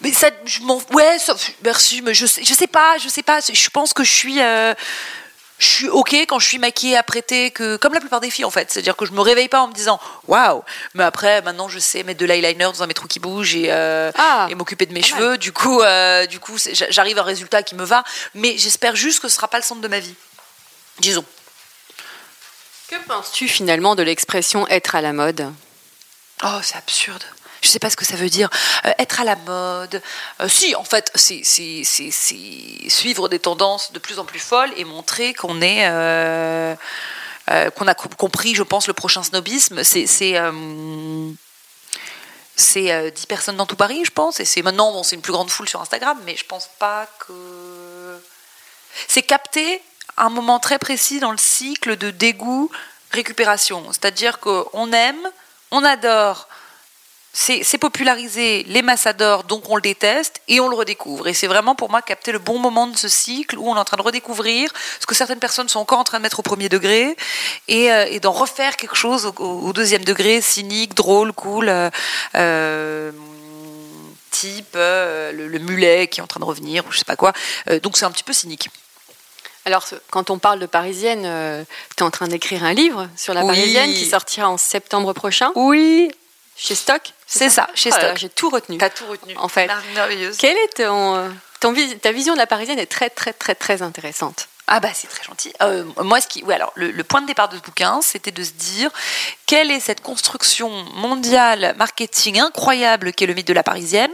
[0.00, 3.22] mais ça, je m'en, ouais, ça- merci, mais je sais, je sais pas, je sais
[3.22, 4.74] pas, je pense que je suis, euh,
[5.58, 8.50] je suis ok quand je suis maquillée, apprêtée, que comme la plupart des filles en
[8.50, 10.62] fait, c'est-à-dire que je me réveille pas en me disant waouh,
[10.94, 14.12] mais après maintenant je sais mettre de l'eyeliner dans un métro qui bouge et, euh,
[14.16, 16.56] Ah, et m'occuper de mes cheveux, du coup, euh, du coup,
[16.90, 18.04] j'arrive à un résultat qui me va,
[18.34, 20.14] mais j'espère juste que ce sera pas le centre de ma vie,
[21.00, 21.24] disons.
[22.88, 25.52] Que penses-tu finalement de l'expression être à la mode?
[26.44, 27.24] Oh, c'est absurde.
[27.62, 28.48] Je sais pas ce que ça veut dire.
[28.84, 30.00] Euh, être à la mode.
[30.40, 31.42] Euh, si, en fait, c'est
[32.88, 35.86] suivre des tendances de plus en plus folles et montrer qu'on est.
[35.88, 36.74] euh,
[37.76, 39.82] qu'on a co- compris, je pense, le prochain snobisme.
[39.84, 40.06] C'est.
[40.06, 41.30] c'est, euh,
[42.56, 44.40] c'est euh, 10 personnes dans tout Paris, je pense.
[44.40, 48.20] Et maintenant, c'est une plus grande foule sur Instagram, mais je pense pas que.
[49.06, 49.80] C'est capter
[50.16, 52.70] un moment très précis dans le cycle de dégoût,
[53.12, 53.84] récupération.
[53.92, 55.30] C'est-à-dire qu'on aime,
[55.70, 56.48] on adore,
[57.32, 61.28] c'est popularisé, les masses adorent, donc on le déteste et on le redécouvre.
[61.28, 63.78] Et c'est vraiment pour moi capter le bon moment de ce cycle où on est
[63.78, 66.42] en train de redécouvrir ce que certaines personnes sont encore en train de mettre au
[66.42, 67.16] premier degré
[67.68, 71.68] et, euh, et d'en refaire quelque chose au, au deuxième degré, cynique, drôle, cool.
[71.68, 71.90] euh,
[72.34, 73.12] euh,
[74.30, 77.16] type euh, le, le mulet qui est en train de revenir ou je sais pas
[77.16, 77.32] quoi
[77.68, 78.68] Euh, donc c'est un petit peu cynique
[79.64, 81.22] Alors, quand on parle de Parisienne,
[81.96, 83.48] tu es en train d'écrire un livre sur la Oui.
[83.54, 85.50] Parisienne qui sortira en septembre prochain?
[85.54, 86.10] Oui
[86.58, 87.12] chez Stock.
[87.26, 88.76] c'est ça chez Oh Stock J'ai tout retenu.
[88.78, 89.70] t'as tout retenu En fait.
[89.94, 91.28] merveilleuse Quelle est ton, euh,
[91.60, 94.48] ton ta vision de la Parisienne est très très très très intéressante.
[94.70, 95.50] Ah bah c'est très gentil.
[95.62, 98.44] Euh, moi, ce qui, alors le, le point de départ de ce bouquin, c'était de
[98.44, 98.90] se dire
[99.46, 104.10] quelle est cette construction mondiale marketing incroyable qu'est le mythe de la Parisienne,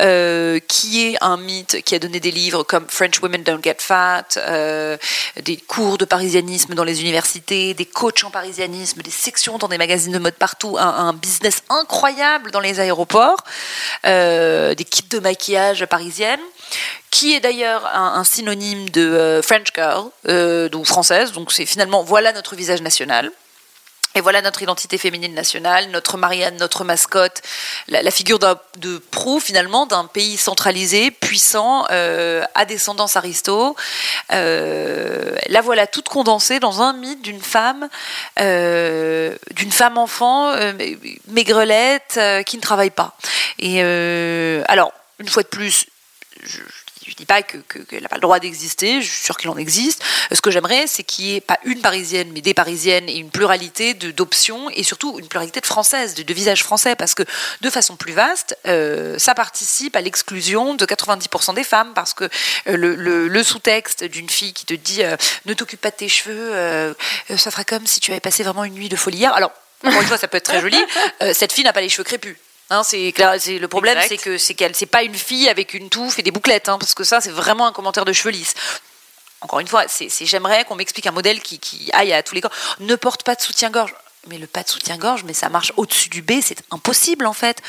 [0.00, 3.76] euh, qui est un mythe qui a donné des livres comme French Women Don't Get
[3.78, 4.96] Fat, euh,
[5.42, 9.78] des cours de parisianisme dans les universités, des coachs en parisianisme, des sections dans des
[9.78, 13.42] magazines de mode partout, un, business incroyable dans les aéroports,
[14.06, 16.40] euh, des kits de maquillage parisiennes
[17.10, 20.10] qui est d'ailleurs un, synonyme de French girl,
[20.70, 21.32] donc française.
[21.32, 23.32] Donc c'est finalement voilà notre visage national.
[24.18, 27.40] Et voilà notre identité féminine nationale, notre Marianne, notre mascotte,
[27.86, 33.76] la, figure de proue finalement d'un pays centralisé, puissant, euh, à descendance aristo.
[34.32, 37.88] Euh, la voilà toute condensée dans un mythe d'une femme,
[38.40, 40.52] euh, d'une femme enfant,
[41.28, 43.16] maigrelette, qui ne travaille pas.
[43.60, 43.80] Et
[44.66, 45.86] alors, une fois de plus,
[46.42, 46.58] je
[47.08, 49.50] je dis pas que- que- qu'elle n'a pas le droit d'exister, je suis sûre qu'il
[49.50, 50.02] en existe.
[50.30, 53.16] Euh, Ce que j'aimerais, c'est qu'il n'y ait pas une parisienne, mais des parisiennes et
[53.16, 57.24] une pluralité d'options et surtout une pluralité de françaises, de, visages français, parce que
[57.60, 62.24] de façon plus vaste, euh, ça participe à l'exclusion de 90% des femmes, parce que
[62.68, 65.02] euh, le, sous-texte d'une fille qui te dit
[65.46, 66.94] ne t'occupe pas de tes cheveux,
[67.36, 69.32] ça fera comme si tu avais passé vraiment une nuit de folie hier.
[69.32, 69.52] Alors,
[69.84, 70.78] encore une fois, ça peut être très joli.
[71.32, 72.36] Cette fille n'a pas les cheveux crépus.
[72.70, 75.72] Hein, c'est clair, c'est le problème, c'est que c'est qu'elle, c'est pas une fille avec
[75.72, 78.30] une touffe et des bouclettes, hein, parce que ça, c'est vraiment un commentaire de cheveux
[78.30, 78.54] lisses.
[79.40, 82.40] Encore une fois, c'est, j'aimerais qu'on m'explique un modèle qui, qui aille à tous les
[82.40, 82.52] corps.
[82.80, 83.94] Ne porte pas de soutien-gorge.
[84.26, 87.62] Mais le pas de soutien-gorge, mais ça marche au-dessus du B, c'est impossible en fait.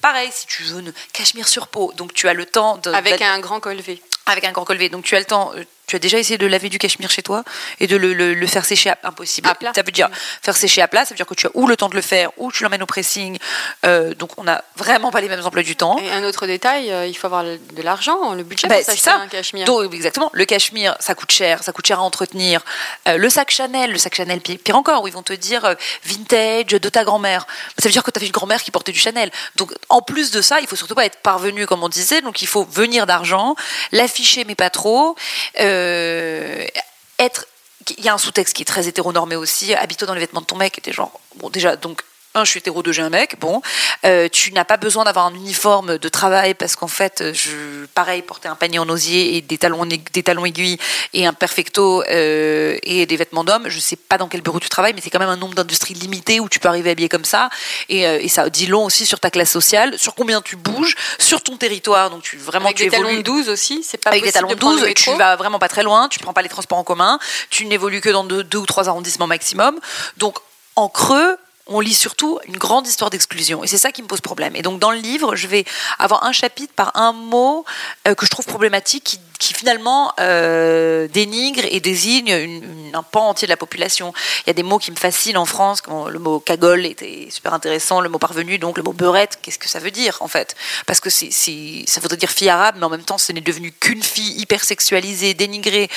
[0.00, 3.20] Pareil, si tu veux une cachemire sur peau, donc tu as le temps de, Avec
[3.20, 4.00] un grand col V.
[4.26, 5.52] avec un grand col V, donc tu as le temps.
[5.86, 7.44] Tu as déjà essayé de laver du cachemire chez toi
[7.78, 9.48] et de le, le- le faire sécher à, impossible.
[9.48, 9.72] À plat.
[9.74, 10.08] Ça veut dire
[10.42, 12.00] faire sécher à plat, ça veut dire que tu as ou le temps de le
[12.00, 13.38] faire ou tu l'emmènes au pressing.
[13.84, 15.98] Euh, donc on n'a vraiment pas les mêmes emplois du temps.
[15.98, 18.90] Et un autre détail, euh, il faut avoir de l'argent, le budget Bah, pour c'est
[18.92, 19.16] s'acheter ça.
[19.18, 19.64] un cachemire.
[19.66, 20.30] Donc, exactement.
[20.32, 22.62] Le cachemire, ça coûte cher, ça coûte cher à entretenir.
[23.06, 25.74] Euh, le sac Chanel, le sac Chanel, pi- pire encore, où ils vont te dire
[26.04, 27.46] vintage de ta grand-mère.
[27.78, 29.30] Ça veut dire que tu avais une grand-mère qui portait du Chanel.
[29.56, 32.22] Donc, en plus de ça, il faut surtout pas être parvenu, comme on disait.
[32.22, 33.54] Donc, il faut venir d'argent,
[33.92, 35.14] l'afficher, mais pas trop.
[35.60, 35.75] Euh,
[37.18, 37.46] être
[37.98, 39.74] il y a un sous-texte qui est très hétéronormé aussi.
[39.74, 42.02] Habite-toi dans les vêtements de ton mec, était genre bon déjà donc
[42.36, 43.38] un, je suis hétéro, deux, j'ai un mec.
[43.40, 43.62] Bon,
[44.04, 48.22] euh, tu n'as pas besoin d'avoir un uniforme de travail parce qu'en fait, je, pareil,
[48.22, 50.78] porter un panier en osier et des talons, des talons aiguilles
[51.14, 53.68] et un perfecto euh, et des vêtements d'homme.
[53.68, 55.94] Je sais pas dans quel bureau tu travailles, mais c'est quand même un nombre d'industries
[55.94, 57.48] limité où tu peux arriver habillé comme ça.
[57.88, 60.94] Et, euh, et, ça dit long aussi sur ta classe sociale, sur combien tu bouges,
[61.18, 62.10] sur ton territoire.
[62.10, 64.48] Donc tu vraiment Avec tu des talons de 12 aussi, c'est pas Avec des talons
[64.48, 66.08] de 12, tu vas vraiment pas très loin.
[66.08, 67.18] Tu prends pas les transports en commun.
[67.50, 69.78] Tu n'évolues que dans deux, deux ou trois arrondissements maximum.
[70.18, 70.38] Donc
[70.76, 73.64] en creux, on lit surtout une grande histoire d'exclusion.
[73.64, 74.54] Et c'est ça qui me pose problème.
[74.54, 75.64] Et donc, dans le livre, je vais
[75.98, 77.64] avoir un chapitre par un mot
[78.06, 82.62] euh, que je trouve problématique, qui, finalement euh, dénigre et désigne
[82.92, 84.12] un pan entier de la population.
[84.44, 87.28] Il y a des mots qui me fascinent en France, comme le mot cagole était
[87.30, 90.28] super intéressant, le mot parvenu, donc le mot beurette, qu'est-ce que ça veut dire, en
[90.28, 90.56] fait?
[90.86, 94.02] Parce que ça voudrait dire fille arabe, mais en même temps, ce n'est devenu qu'une
[94.02, 95.88] fille hyper sexualisée, dénigrée.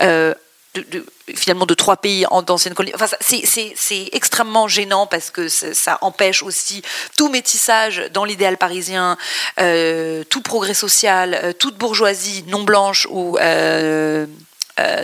[0.00, 0.34] Euh,
[0.80, 2.94] de, finalement de trois pays d'anciennes colonies.
[2.94, 6.82] Enfin, c'est extrêmement gênant parce que ça empêche aussi
[7.16, 9.16] tout métissage dans l'idéal parisien,
[9.60, 14.26] euh, tout progrès social, euh, toute bourgeoisie non blanche ou euh,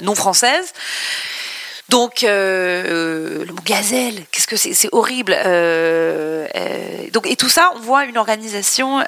[0.02, 0.72] non française.
[1.88, 4.72] Donc, le mot gazelle, qu'est-ce que c'est?
[4.72, 5.32] C'est horrible.
[7.12, 9.04] donc, et tout ça, on voit une organisation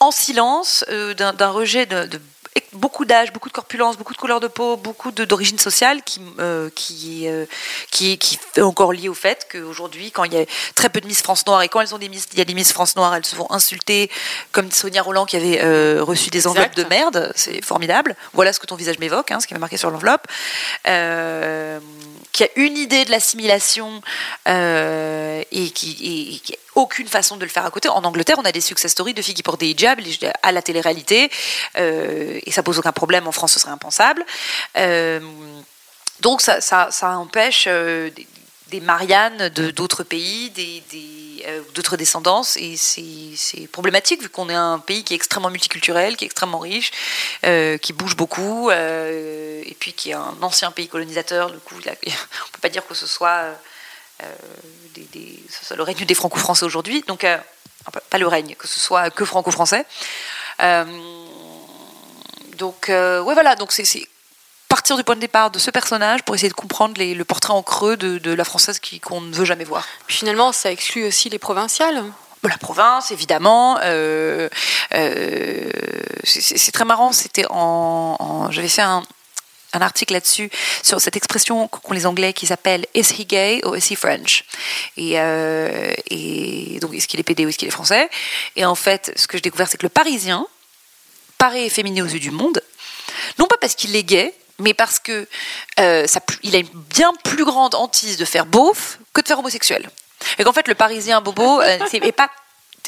[0.00, 0.84] en silence
[1.16, 2.20] d'un rejet de, de
[2.72, 6.70] beaucoup d'âge, beaucoup de corpulence, beaucoup de couleur de peau, beaucoup d'origine sociale qui, euh,
[6.74, 7.44] qui, euh,
[7.90, 10.44] qui, qui, est encore lié au fait qu'aujourd'hui, quand il y a
[10.74, 12.44] très peu de Miss France Noire et quand elles ont des Miss, il y a
[12.44, 14.10] des Miss France Noire, elles se font insulter,
[14.52, 18.16] comme Sonia Roland qui avait euh, reçu des enveloppes de merde, c'est formidable.
[18.32, 20.26] Voilà ce que ton visage m'évoque, hein, ce qui m'a marqué sur l'enveloppe.
[20.84, 24.00] qui a une idée de l'assimilation
[24.46, 27.88] et qui, et, aucune façon de le faire à côté.
[27.88, 30.00] En Angleterre, on a des success stories de filles qui portent des hijabs
[30.42, 31.30] à la télé-réalité,
[31.76, 33.26] euh, et ça pose aucun problème.
[33.26, 34.24] En France, ce serait impensable.
[34.76, 35.20] Euh,
[36.20, 38.26] donc, ça, empêche euh, des,
[38.68, 40.50] des, Mariannes d'autres pays,
[41.74, 46.24] d'autres descendances, et c'est problématique vu qu'on est un pays qui est extrêmement multiculturel, qui
[46.24, 46.90] est extrêmement riche,
[47.82, 51.50] qui bouge beaucoup, et puis qui est un ancien pays colonisateur.
[51.50, 53.54] Du coup, on ne peut pas dire que ce soit
[55.76, 57.36] le règne des franco-français aujourd'hui, donc euh,
[58.10, 59.86] pas le règne, que ce soit que franco-français.
[60.62, 60.84] Euh,
[62.58, 64.08] donc, euh, ouais, voilà, donc c'est
[64.68, 67.62] partir du point de départ de ce personnage pour essayer de comprendre le portrait en
[67.62, 69.86] creux de, la française qu'on ne veut jamais voir.
[70.06, 72.04] Puis finalement, ça exclut aussi les provinciales
[72.48, 73.78] la province, évidemment.
[76.24, 77.12] c'est très marrant.
[77.12, 79.04] C'était en j'avais fait un,
[79.72, 80.50] un article là-dessus
[80.82, 84.44] sur cette expression qu'ont les Anglais qui s'appelle Is he gay or is he French?
[84.96, 85.92] Et, euh,
[86.80, 88.08] donc est-ce qu'il est pédé ou est-ce qu'il est français?
[88.56, 90.46] Et en fait, ce que j'ai découvert, c'est que le Parisien
[91.38, 92.62] paraît efféminé aux yeux du monde,
[93.38, 95.26] non pas parce qu'il est gay, mais parce que
[95.80, 96.06] euh,
[96.42, 99.90] il a une bien plus grande hantise de faire beauf que de faire homosexuel.
[100.38, 102.30] Et qu'en fait, le Parisien bobo euh, n'est pas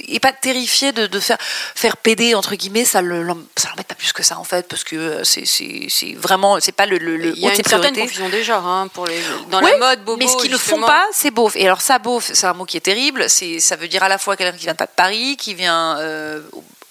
[0.08, 3.26] et pas terrifié de, de, faire faire péder entre guillemets ça le
[3.56, 6.72] ça l'embête pas plus que ça en fait parce que euh, c'est c'est vraiment c'est
[6.72, 9.20] pas le, le il y a une certaine confusion des genres hein, pour les
[9.50, 11.54] dans la mode bobo mais ce qu'ils ne font pas c'est beauf.
[11.56, 14.08] Et alors ça beauf c'est un mot qui est terrible c'est ça veut dire à
[14.08, 16.40] la fois quelqu'un qui vient pas de Paris qui vient euh,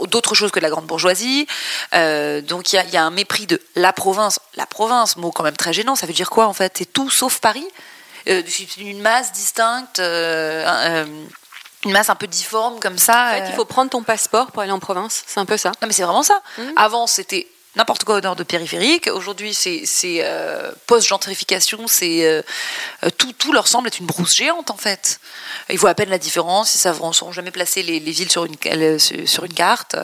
[0.08, 1.48] d'autres choses que de la grande bourgeoisie.
[1.94, 5.32] Euh, donc il y a, y a un mépris de la province la province mot
[5.32, 5.96] quand même très gênant.
[5.96, 6.74] Ça veut dire quoi en fait?
[6.78, 7.68] C'est tout sauf Paris?
[8.30, 11.06] Euh, c'est une masse distincte euh,
[11.86, 13.28] une masse un peu difforme comme ça.
[13.28, 15.24] En fait, il faut prendre ton passeport pour aller en province.
[15.28, 15.70] C'est un peu ça.
[15.82, 16.42] Non, mais c'est vraiment ça.
[16.58, 16.62] Mmh.
[16.76, 19.10] Avant, c'était n'importe quoi au nord de périphérique.
[19.12, 19.84] Aujourd'hui, c'est
[20.24, 22.42] euh, post-gentrification, c'est euh,
[23.18, 25.20] tout, tout leur semble être une brousse géante en fait.
[25.70, 28.46] Ils voient à peine la différence, ils ne sauront jamais placer les, les, villes sur
[28.46, 29.96] une, sur une carte.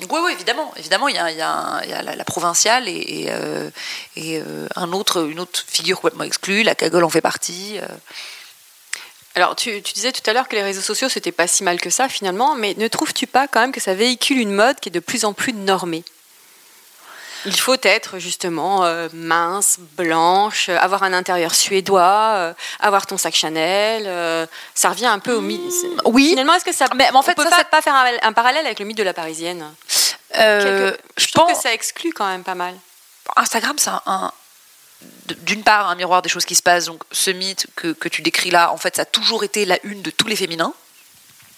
[0.00, 2.14] Donc oui, oui, évidemment, évidemment, il y a, il y a, il y a la,
[2.14, 3.70] la, provinciale et, et, euh,
[4.16, 4.42] et
[4.76, 6.62] un autre, une autre figure complètement exclue.
[6.62, 7.78] La cagole en fait partie.
[9.38, 11.90] Alors, tu, disais tout à l'heure que les réseaux sociaux, c'était pas si mal que
[11.90, 14.92] ça finalement, mais ne trouves-tu pas quand même que ça véhicule une mode qui est
[14.92, 16.02] de plus en plus normée?
[17.46, 23.32] Il faut être justement euh, mince, blanche, avoir un intérieur suédois, euh, avoir ton sac
[23.32, 24.06] Chanel.
[24.08, 25.60] Euh, ça revient un peu au mythe.
[25.60, 26.30] Mmh, oui.
[26.30, 26.86] Finalement, est-ce que ça.
[26.96, 29.64] Mais en fait, peut ça, pas faire un, parallèle avec le mythe de la parisienne?
[30.34, 32.74] Je pense que ça exclut quand même pas mal.
[33.36, 34.32] Instagram, c'est un,
[35.42, 36.86] d'une part un miroir des choses qui se passent.
[36.86, 39.78] Donc ce mythe que, que, tu décris là, en fait, ça a toujours été la
[39.84, 40.74] une de tous les féminins.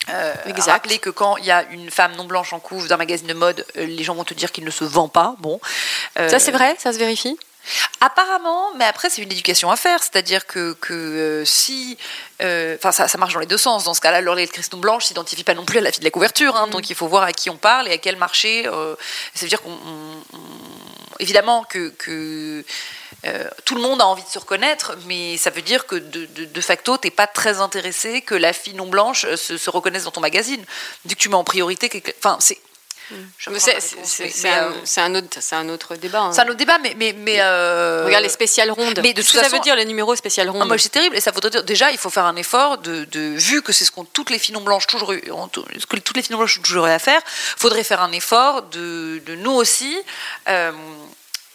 [0.08, 0.72] Euh, exact.
[0.72, 3.34] Rappeler que quand il y a une femme non blanche en couve d'un magazine de
[3.34, 5.36] mode, euh, les gens vont te dire qu'il ne se vend pas.
[5.38, 5.60] Bon,
[6.18, 7.38] euh, ça c'est vrai, ça se vérifie?
[8.00, 11.98] Apparemment, mais après c'est une éducation à faire, c'est-à-dire que, que euh, si,
[12.40, 13.84] euh, enfin ça, ça, marche dans les deux sens.
[13.84, 16.04] Dans ce cas-là, l'Orléans de Christon Blanche s'identifie pas non plus à la fille de
[16.04, 16.70] la couverture, hein, mm.
[16.70, 18.66] donc il faut voir à qui on parle et à quel marché.
[18.66, 18.96] Euh,
[19.34, 19.76] ça veut dire qu'on,
[21.18, 22.64] évidemment que, que
[23.64, 26.44] tout le monde a envie de se reconnaître, mais ça veut dire que de, de,
[26.46, 30.10] de facto, t'es pas très intéressé que la fille non blanche se, se, reconnaisse dans
[30.10, 30.64] ton magazine.
[31.04, 32.58] Dès que tu mets en priorité, enfin c'est
[33.38, 36.20] c'est un, autre, un autre débat.
[36.20, 36.32] Hein.
[36.32, 36.94] C'est un autre débat, mais.
[36.96, 38.04] mais, mais euh...
[38.06, 39.00] Regarde les spéciales rondes.
[39.02, 41.16] Mais de que ça veut dire les numéros spéciales rondes ah, Moi, c'est terrible.
[41.16, 43.84] Et ça voudrait dire, déjà, il faut faire un effort, de, de vu que c'est
[43.84, 45.22] ce que toutes les filles non blanches, toujours eu,
[45.78, 48.12] ce que toutes les filles non blanches ont toujours eu à faire, faudrait faire un
[48.12, 49.98] effort de, de nous aussi.
[50.48, 50.72] Euh,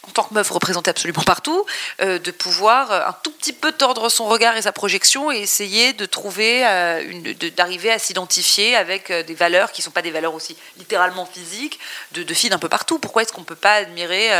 [0.08, 1.64] en tant que meuf représentée absolument partout,
[2.00, 5.38] euh, de pouvoir euh, un tout petit peu tordre son regard et sa projection et
[5.38, 10.10] essayer de trouver, euh, d'arriver à s'identifier avec des valeurs qui ne sont pas des
[10.10, 11.78] valeurs aussi littéralement physiques
[12.12, 12.98] de, de filles d'un peu partout.
[12.98, 14.30] Pourquoi est-ce qu'on ne peut pas admirer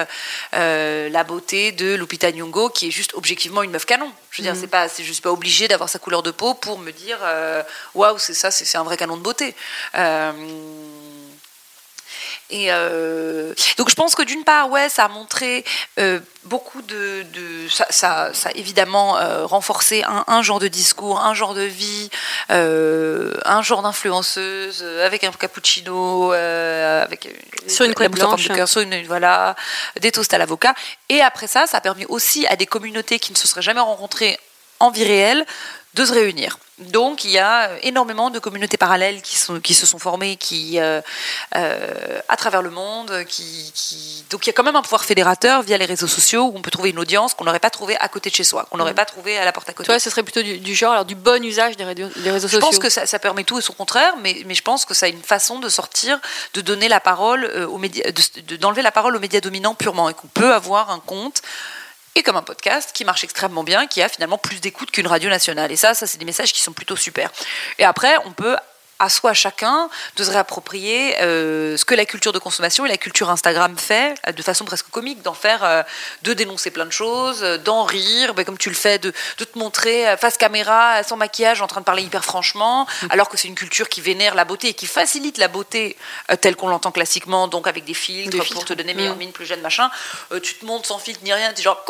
[0.53, 4.11] la beauté de Lupita Nyong'o qui est juste objectivement une meuf canon?
[4.31, 4.61] Je veux dire, mm.
[4.61, 7.19] c'est pas, c'est juste pas obligé d'avoir sa couleur de peau pour me dire
[7.95, 9.55] waouh, c'est ça, c'est un vrai canon de beauté.
[12.51, 15.64] Et euh, donc je pense que d'une part, ouais, ça a montré
[15.99, 20.68] euh, beaucoup de, de ça, ça, ça, a évidemment euh, renforcé un, un, genre de
[20.68, 22.09] discours, un genre de vie,
[22.49, 27.28] un genre d'influenceuse avec un cappuccino, avec
[27.66, 29.57] sur une couette blanche, de sur une, voilà,
[30.01, 30.74] des toasts à l'avocat.
[31.09, 33.80] Et après ça, ça a permis aussi à des communautés qui ne se seraient jamais
[33.80, 34.38] rencontrées
[34.78, 35.44] en vie réelle
[35.97, 36.59] de se réunir.
[36.78, 40.78] Donc il y a énormément de communautés parallèles qui, sont, qui se sont formées qui,
[40.78, 41.01] euh,
[41.57, 43.24] euh, à travers le monde.
[43.26, 46.51] Qui, qui, Donc il y a quand même un pouvoir fédérateur via les réseaux sociaux
[46.53, 48.66] où on peut trouver une audience qu'on n'aurait pas trouvé à côté de chez soi,
[48.70, 48.97] qu'on n'aurait mm.
[48.97, 49.86] pas trouvé à la porte à côté.
[49.86, 52.49] Toi, ce serait plutôt du, du, genre, alors du bon usage des, réseaux, sociaux.
[52.49, 54.92] Je pense que ça, ça, permet tout et son contraire, mais, mais je pense que
[54.92, 56.20] ça a une façon de sortir,
[56.53, 58.05] de donner la parole euh, aux médias,
[58.61, 61.40] d'enlever la parole aux médias dominants purement et qu'on peut avoir un compte
[62.17, 65.29] et comme un podcast qui marche extrêmement bien, qui a finalement plus d'écoute qu'une radio
[65.29, 65.71] nationale.
[65.71, 67.31] Et ça, ça c'est des messages qui sont plutôt super.
[67.79, 68.57] Et après, on peut
[68.99, 72.97] à soi chacun de se réapproprier euh, ce que la culture de consommation et la
[72.97, 75.82] culture Instagram fait euh, de façon presque comique, d'en faire, euh,
[76.22, 79.44] de dénoncer plein de choses, euh, d'en rire, ben, comme tu le fais, de, de,
[79.44, 83.07] te montrer face caméra, sans maquillage, en train de parler hyper franchement, mmh.
[83.11, 85.97] alors que c'est une culture qui vénère la beauté et qui facilite la beauté
[86.40, 89.18] telle qu'on l'entend classiquement, donc avec des filtres, des pour te donner meilleure mmh.
[89.18, 89.90] mine, plus jeune, machin.
[90.42, 91.84] tu te montes sans filtre ni rien, tu es genre,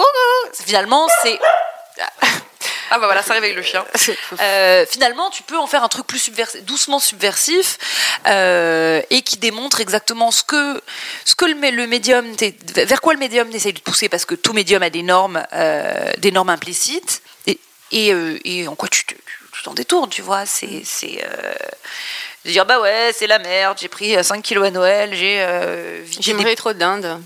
[0.53, 1.39] finalement, c'est
[2.91, 3.85] ah bah voilà, ça réveille le chien.
[4.41, 7.79] Euh, finalement, tu peux en faire un truc plus subversif, doucement subversif
[8.27, 10.81] euh, et qui démontre exactement ce que,
[11.25, 12.27] ce que le, le médium,
[12.75, 15.43] vers quoi le médium essaye de te pousser parce que tout médium a des normes,
[15.53, 17.59] euh, des normes implicites et,
[17.93, 18.13] et,
[18.45, 19.05] et en quoi tu,
[19.65, 20.45] t'en détournes, tu vois.
[20.45, 20.83] C'est,
[22.47, 26.05] de dire bah ouais c'est la merde j'ai pris 5 kilos à Noël j'ai euh,
[26.21, 26.55] j'ai des...
[26.55, 27.21] trop de dinde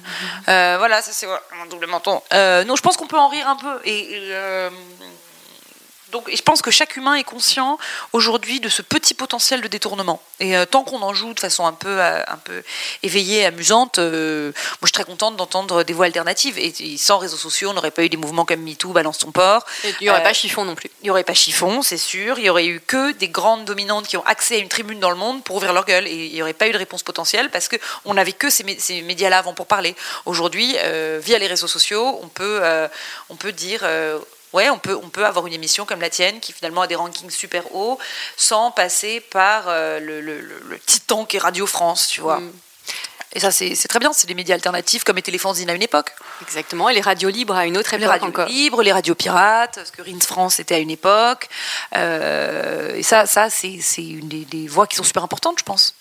[0.48, 3.46] euh, voilà ça c'est un double menton euh, non je pense qu'on peut en rire
[3.46, 4.30] un peu et
[6.12, 7.78] donc, je pense que chaque humain est conscient
[8.12, 10.22] aujourd'hui de ce petit potentiel de détournement.
[10.40, 12.62] Et euh, tant qu'on en joue de façon un peu, euh, un peu
[13.02, 16.58] éveillée, amusante, euh, moi je suis très contente d'entendre des voix alternatives.
[16.58, 19.30] Et, et sans réseaux sociaux, on n'aurait pas eu des mouvements comme MeToo, Balance ton
[19.30, 19.64] port.
[19.84, 20.90] Il n'y aurait pas chiffon non plus.
[21.02, 22.38] Il n'y aurait pas chiffon, c'est sûr.
[22.38, 25.11] Il y aurait eu que des grandes dominantes qui ont accès à une tribune dans
[25.11, 26.06] le monde pour ouvrir leur gueule.
[26.06, 29.02] Et il n'y aurait pas eu de réponse potentielle parce qu'on n'avait que ces, ces
[29.02, 29.94] médias-là avant pour parler.
[30.26, 30.76] Aujourd'hui,
[31.20, 32.62] via les réseaux sociaux, on peut,
[33.28, 33.84] on peut dire
[34.53, 36.96] ouais, on peut, on peut avoir une émission comme la tienne qui finalement a des
[36.96, 37.98] rankings super hauts
[38.36, 42.40] sans passer par euh, le, le, le, titan qui est Radio France, tu vois.
[42.40, 42.53] Mm.
[43.32, 44.12] Et ça, c'est très bien.
[44.12, 46.12] C'est des médias alternatifs comme étaient les fanzines à une époque.
[46.42, 46.88] Exactement.
[46.88, 48.48] Et les radios libres à une autre époque les radios encore.
[48.48, 51.48] libres, les radios pirates, ce que Rins France était à une époque.
[51.94, 55.94] Euh, et ça, ça c'est une des, des voies qui sont super importantes, je pense.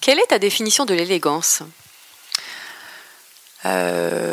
[0.00, 1.62] Quelle est ta définition de l'élégance?
[3.64, 4.31] Euh,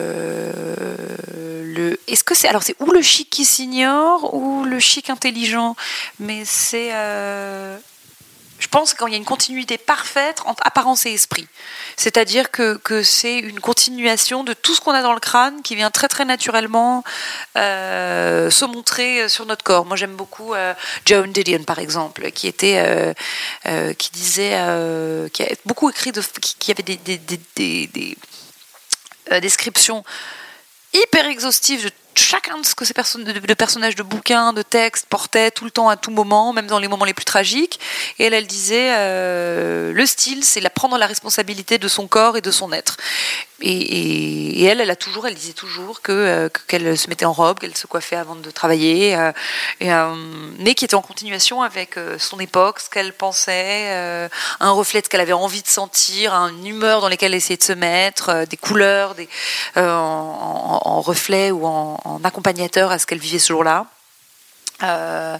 [2.35, 5.75] c'est alors c'est ou le chic qui s'ignore ou le chic intelligent.
[6.19, 7.77] Mais c'est euh,
[8.59, 11.47] je pense quand il y a une continuité parfaite entre apparence et esprit.
[11.95, 15.75] C'est-à-dire que, que c'est une continuation de tout ce qu'on a dans le crâne qui
[15.75, 17.03] vient très très naturellement
[17.57, 19.85] euh, se montrer sur notre corps.
[19.85, 20.73] Moi j'aime beaucoup euh,
[21.05, 23.15] Joan Didion par exemple qui était
[23.67, 24.57] euh, qui disait
[25.31, 26.11] qui a beaucoup écrit
[26.59, 28.17] qui, avait des, des, des, des
[29.31, 30.03] euh, description
[30.93, 35.65] hyper exhaustive de chacun de ce que ces personnages de bouquins, de textes portaient tout
[35.65, 37.79] le temps, à tout moment, même dans les moments les plus tragiques.
[38.19, 42.37] Et elle, elle disait, euh, le style, c'est la prendre la responsabilité de son corps
[42.37, 42.97] et de son être.
[43.61, 47.59] Et, elle, elle a toujours, elle disait toujours que euh, qu'elle se mettait en robe,
[47.59, 49.31] qu'elle se coiffait avant de travailler, euh,
[49.79, 50.15] et, euh,
[50.59, 53.89] mais qui était en continuation avec son époque, ce qu'elle pensait,
[54.59, 57.57] un reflet de ce qu'elle avait envie de sentir, une humeur dans laquelle elle essayait
[57.57, 59.15] de se mettre, des couleurs,
[59.75, 63.85] en, reflet ou en accompagnateur à ce qu'elle vivait ce jour-là.
[64.81, 65.37] Euh,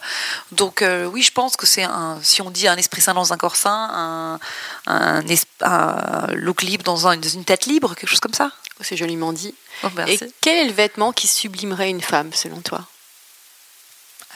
[0.52, 3.32] donc euh, oui, je pense que c'est un, si on dit un esprit sain dans
[3.32, 4.40] un corps sain, un,
[4.88, 8.52] un, es- un look libre dans, un- dans une tête libre, quelque chose comme ça.
[8.80, 9.56] Oh, C'est joliment dit.
[9.84, 10.16] Oh, merci.
[10.26, 12.86] Et quel est le vêtement qui sublimerait une femme, selon toi?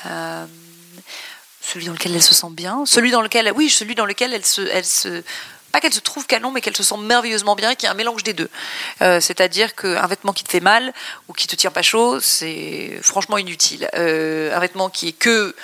[0.05, 0.45] Euh,
[1.61, 4.45] celui dans lequel elle se sent bien, celui dans lequel, oui, celui dans lequel elle
[4.45, 5.23] se, elle se,
[5.73, 8.23] pas qu'elle se trouve canon, mais qu'elle se sent merveilleusement bien, qui est un mélange
[8.23, 8.49] des deux.
[9.01, 10.93] Euh, C'est-à-dire qu'un vêtement qui te fait mal
[11.27, 13.89] ou qui te tient pas chaud, c'est franchement inutile.
[13.95, 15.55] Euh, un vêtement qui est que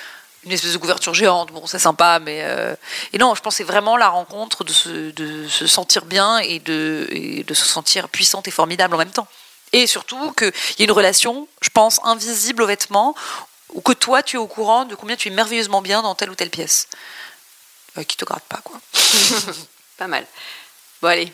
[0.44, 2.74] une espèce de couverture géante, bon, c'est sympa, mais euh,
[3.12, 7.64] et non, je pense c'est vraiment la rencontre de se, sentir bien et de, se
[7.64, 9.28] sentir puissante et formidable en même temps.
[9.72, 13.14] Et surtout qu'il y a une relation, je pense, invisible aux vêtements,
[13.74, 16.30] ou que toi, tu es au courant de combien tu es merveilleusement bien dans telle
[16.30, 16.88] ou telle pièce.
[18.08, 18.80] Qui te gratte pas, quoi.
[20.00, 20.26] Pas mal.
[21.02, 21.30] Bon, allez,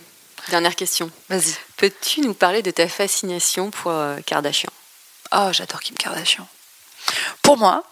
[0.49, 1.09] dernière question.
[1.29, 1.55] Vas-y.
[1.77, 4.73] Peux-tu nous parler de ta fascination pour euh, Kardashian?
[5.31, 6.49] Oh, j'adore Kim Kardashian.
[7.43, 7.85] Pour moi,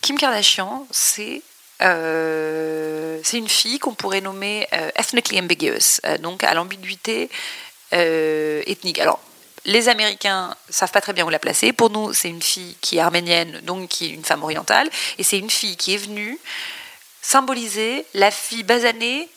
[0.00, 1.42] Kim Kardashian, c'est
[1.82, 7.30] euh, c'est une fille qu'on pourrait nommer euh, ethnically ambiguous, euh, donc à l'ambiguïté
[7.92, 8.98] ethnique.
[8.98, 9.20] Alors,
[9.64, 11.72] les Américains savent pas très bien où la placer.
[11.72, 15.22] Pour nous, c'est une fille qui est arménienne, donc qui est une femme orientale, et
[15.22, 16.36] c'est une fille qui est venue
[17.22, 19.28] symboliser la fille basanée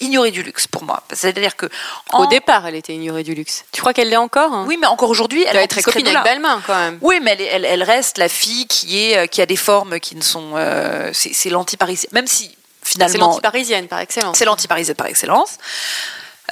[0.00, 1.02] ignorée du luxe pour moi.
[1.12, 1.66] C'est-à-dire que
[2.14, 3.64] Au départ, elle était ignorée du luxe.
[3.72, 4.64] Tu crois qu'elle l'est encore hein?
[4.66, 6.98] Oui, mais encore aujourd'hui, elle Elle est très copine avec Balmain, quand même.
[7.00, 10.00] oui, mais elle, elle, elle reste la fille qui est euh, qui a des formes
[10.00, 12.50] qui ne sont euh, c'est c'est l'anti-parisienne, même si
[12.82, 14.36] C'est finalement l'anti-parisienne, par excellence.
[14.38, 15.58] c'est l'anti-parisienne par excellence.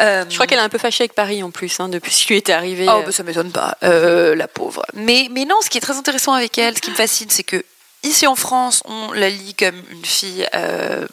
[0.01, 2.23] Euh, Je crois qu'elle est un peu fâchée avec Paris, en plus, hein, depuis ce
[2.23, 2.87] qui lui était arrivé.
[2.89, 4.85] Oh, bah, ça m'étonne pas, euh, la pauvre.
[4.95, 7.43] Mais, mais non, ce qui est très intéressant avec elle, ce qui me fascine, c'est
[7.43, 7.65] que
[8.05, 11.05] ici en France, on la lit comme une fille, euh,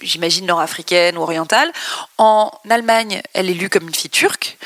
[0.00, 1.72] j'imagine nord-africaine ou orientale.
[2.18, 4.58] En Allemagne, elle est lue comme une fille turque.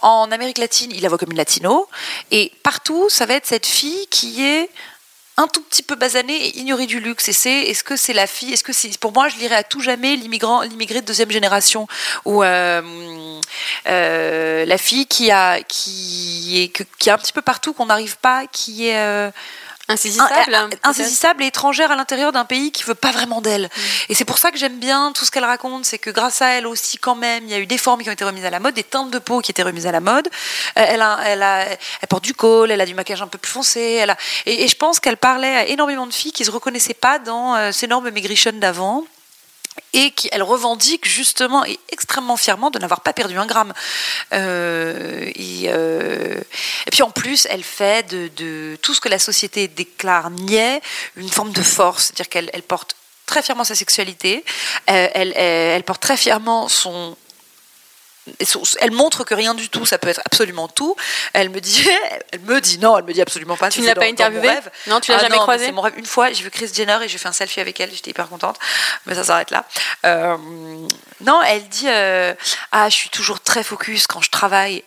[0.00, 1.88] En Amérique latine, il la voit comme une latino.
[2.30, 4.70] Et partout, ça va être cette fille qui est
[5.38, 7.28] un tout petit peu basanée et ignorée du luxe.
[7.28, 9.62] Et c'est, est-ce que c'est la fille, est-ce que c'est, pour moi, je lirais à
[9.62, 11.86] tout jamais l'immigrant, l'immigré de deuxième génération,
[12.24, 13.40] ou euh,
[13.86, 18.16] euh, la fille qui a, qui est, qui est un petit peu partout, qu'on n'arrive
[18.18, 19.30] pas, qui est euh,
[19.88, 20.88] Insaisissable, peut-être.
[20.88, 23.70] insaisissable et étrangère à l'intérieur d'un pays qui veut pas vraiment d'elle.
[24.08, 26.48] Et c'est pour ça que j'aime bien tout ce qu'elle raconte, c'est que grâce à
[26.48, 28.50] elle aussi, quand même, il y a eu des formes qui ont été remises à
[28.50, 30.26] la mode, des teintes de peau qui étaient remises à la mode.
[30.76, 33.38] Euh, Elle, a, elle, a, elle porte du col, elle a du maquillage un peu
[33.38, 33.80] plus foncé.
[33.80, 36.94] Elle a, et, et je pense qu'elle parlait à énormément de filles qui se reconnaissaient
[36.94, 39.04] pas dans euh, ces normes maigrichonnes d'avant
[39.96, 43.72] et qui elle revendique justement et extrêmement fièrement de n'avoir pas perdu un gramme.
[44.34, 46.38] Euh, et, euh,
[46.86, 50.82] et puis en plus, elle fait de, tout ce que la société déclare niais
[51.16, 52.94] une forme de force, c'est-à-dire qu'elle elle porte
[53.24, 54.44] très fièrement sa sexualité,
[54.90, 57.16] euh, elle, porte très fièrement son-
[58.80, 60.96] elle montre que rien du tout, ça peut être absolument tout.
[61.32, 61.88] Elle me dit,
[62.32, 63.70] elle me dit non, elle me dit absolument pas.
[63.70, 64.58] Tu ne l'as pas interviewée.
[64.86, 65.94] Non, tu l'as Ah jamais croisée c'est mon rêve.
[65.96, 67.90] Une fois, j'ai vu Chris Jenner et j'ai fait un selfie avec elle.
[67.92, 68.58] J'étais hyper contente,
[69.06, 69.64] mais ça s'arrête là.
[70.04, 70.36] Euh,
[71.20, 72.34] non, elle dit euh,
[72.72, 74.82] ah, je suis toujours très focus quand je travaille.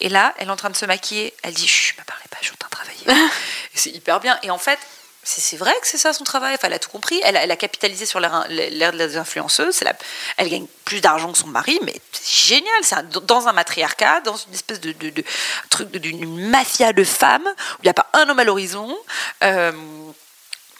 [0.00, 1.32] Et là, elle est en train de se maquiller.
[1.44, 3.30] Elle dit, chut, me parlez pas, je suis en train de travailler.
[3.74, 4.36] C'est hyper bien.
[4.42, 4.80] Et en fait,
[5.24, 6.54] c'est vrai que c'est ça son travail.
[6.54, 7.20] Enfin, elle a tout compris.
[7.22, 8.44] Elle a, capitalisé sur l'ère.
[8.48, 9.96] C'est la-
[10.36, 12.74] elle gagne plus d'argent que son mari, mais c'est génial.
[12.82, 15.24] C'est dans un matriarcat, dans une espèce de, de- de
[15.70, 18.96] truc, de- d'une mafia de femmes où il n'y a pas un homme à l'horizon.
[19.44, 19.70] Euh,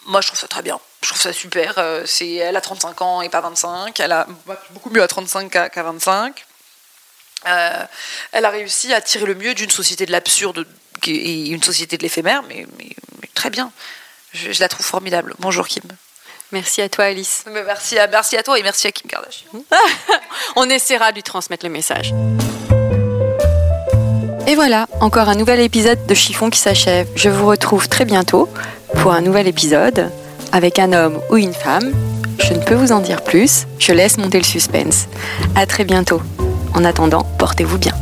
[0.07, 0.77] moi, je trouve ça très bien.
[1.01, 1.75] Je trouve ça super.
[1.77, 3.97] Euh, elle a 35 ans et pas 25.
[4.01, 4.27] Elle a
[4.71, 6.45] beaucoup mieux à 35 qu'à, qu'à 25.
[7.47, 7.85] Euh,
[8.33, 10.65] elle a réussi à tirer le mieux d'une société de l'absurde
[11.07, 12.65] et une société de l'éphémère, mais
[13.33, 13.71] très bien.
[14.33, 15.33] Je, je la trouve formidable.
[15.39, 15.83] Bonjour Kim.
[16.51, 17.43] Merci à toi, Alice.
[17.51, 19.49] Mais merci, à, merci à toi et merci à Kim Kardashian.
[20.55, 22.13] On essaiera de lui transmettre le message.
[24.45, 27.07] Et voilà, encore un nouvel épisode de Chiffon qui s'achève.
[27.15, 28.49] Je vous retrouve très bientôt
[29.01, 30.11] pour un nouvel épisode
[30.51, 31.91] avec un homme ou une femme.
[32.39, 35.07] Je ne peux vous en dire plus, je laisse monter le suspense.
[35.55, 36.21] À très bientôt.
[36.75, 37.93] En attendant, portez-vous bien.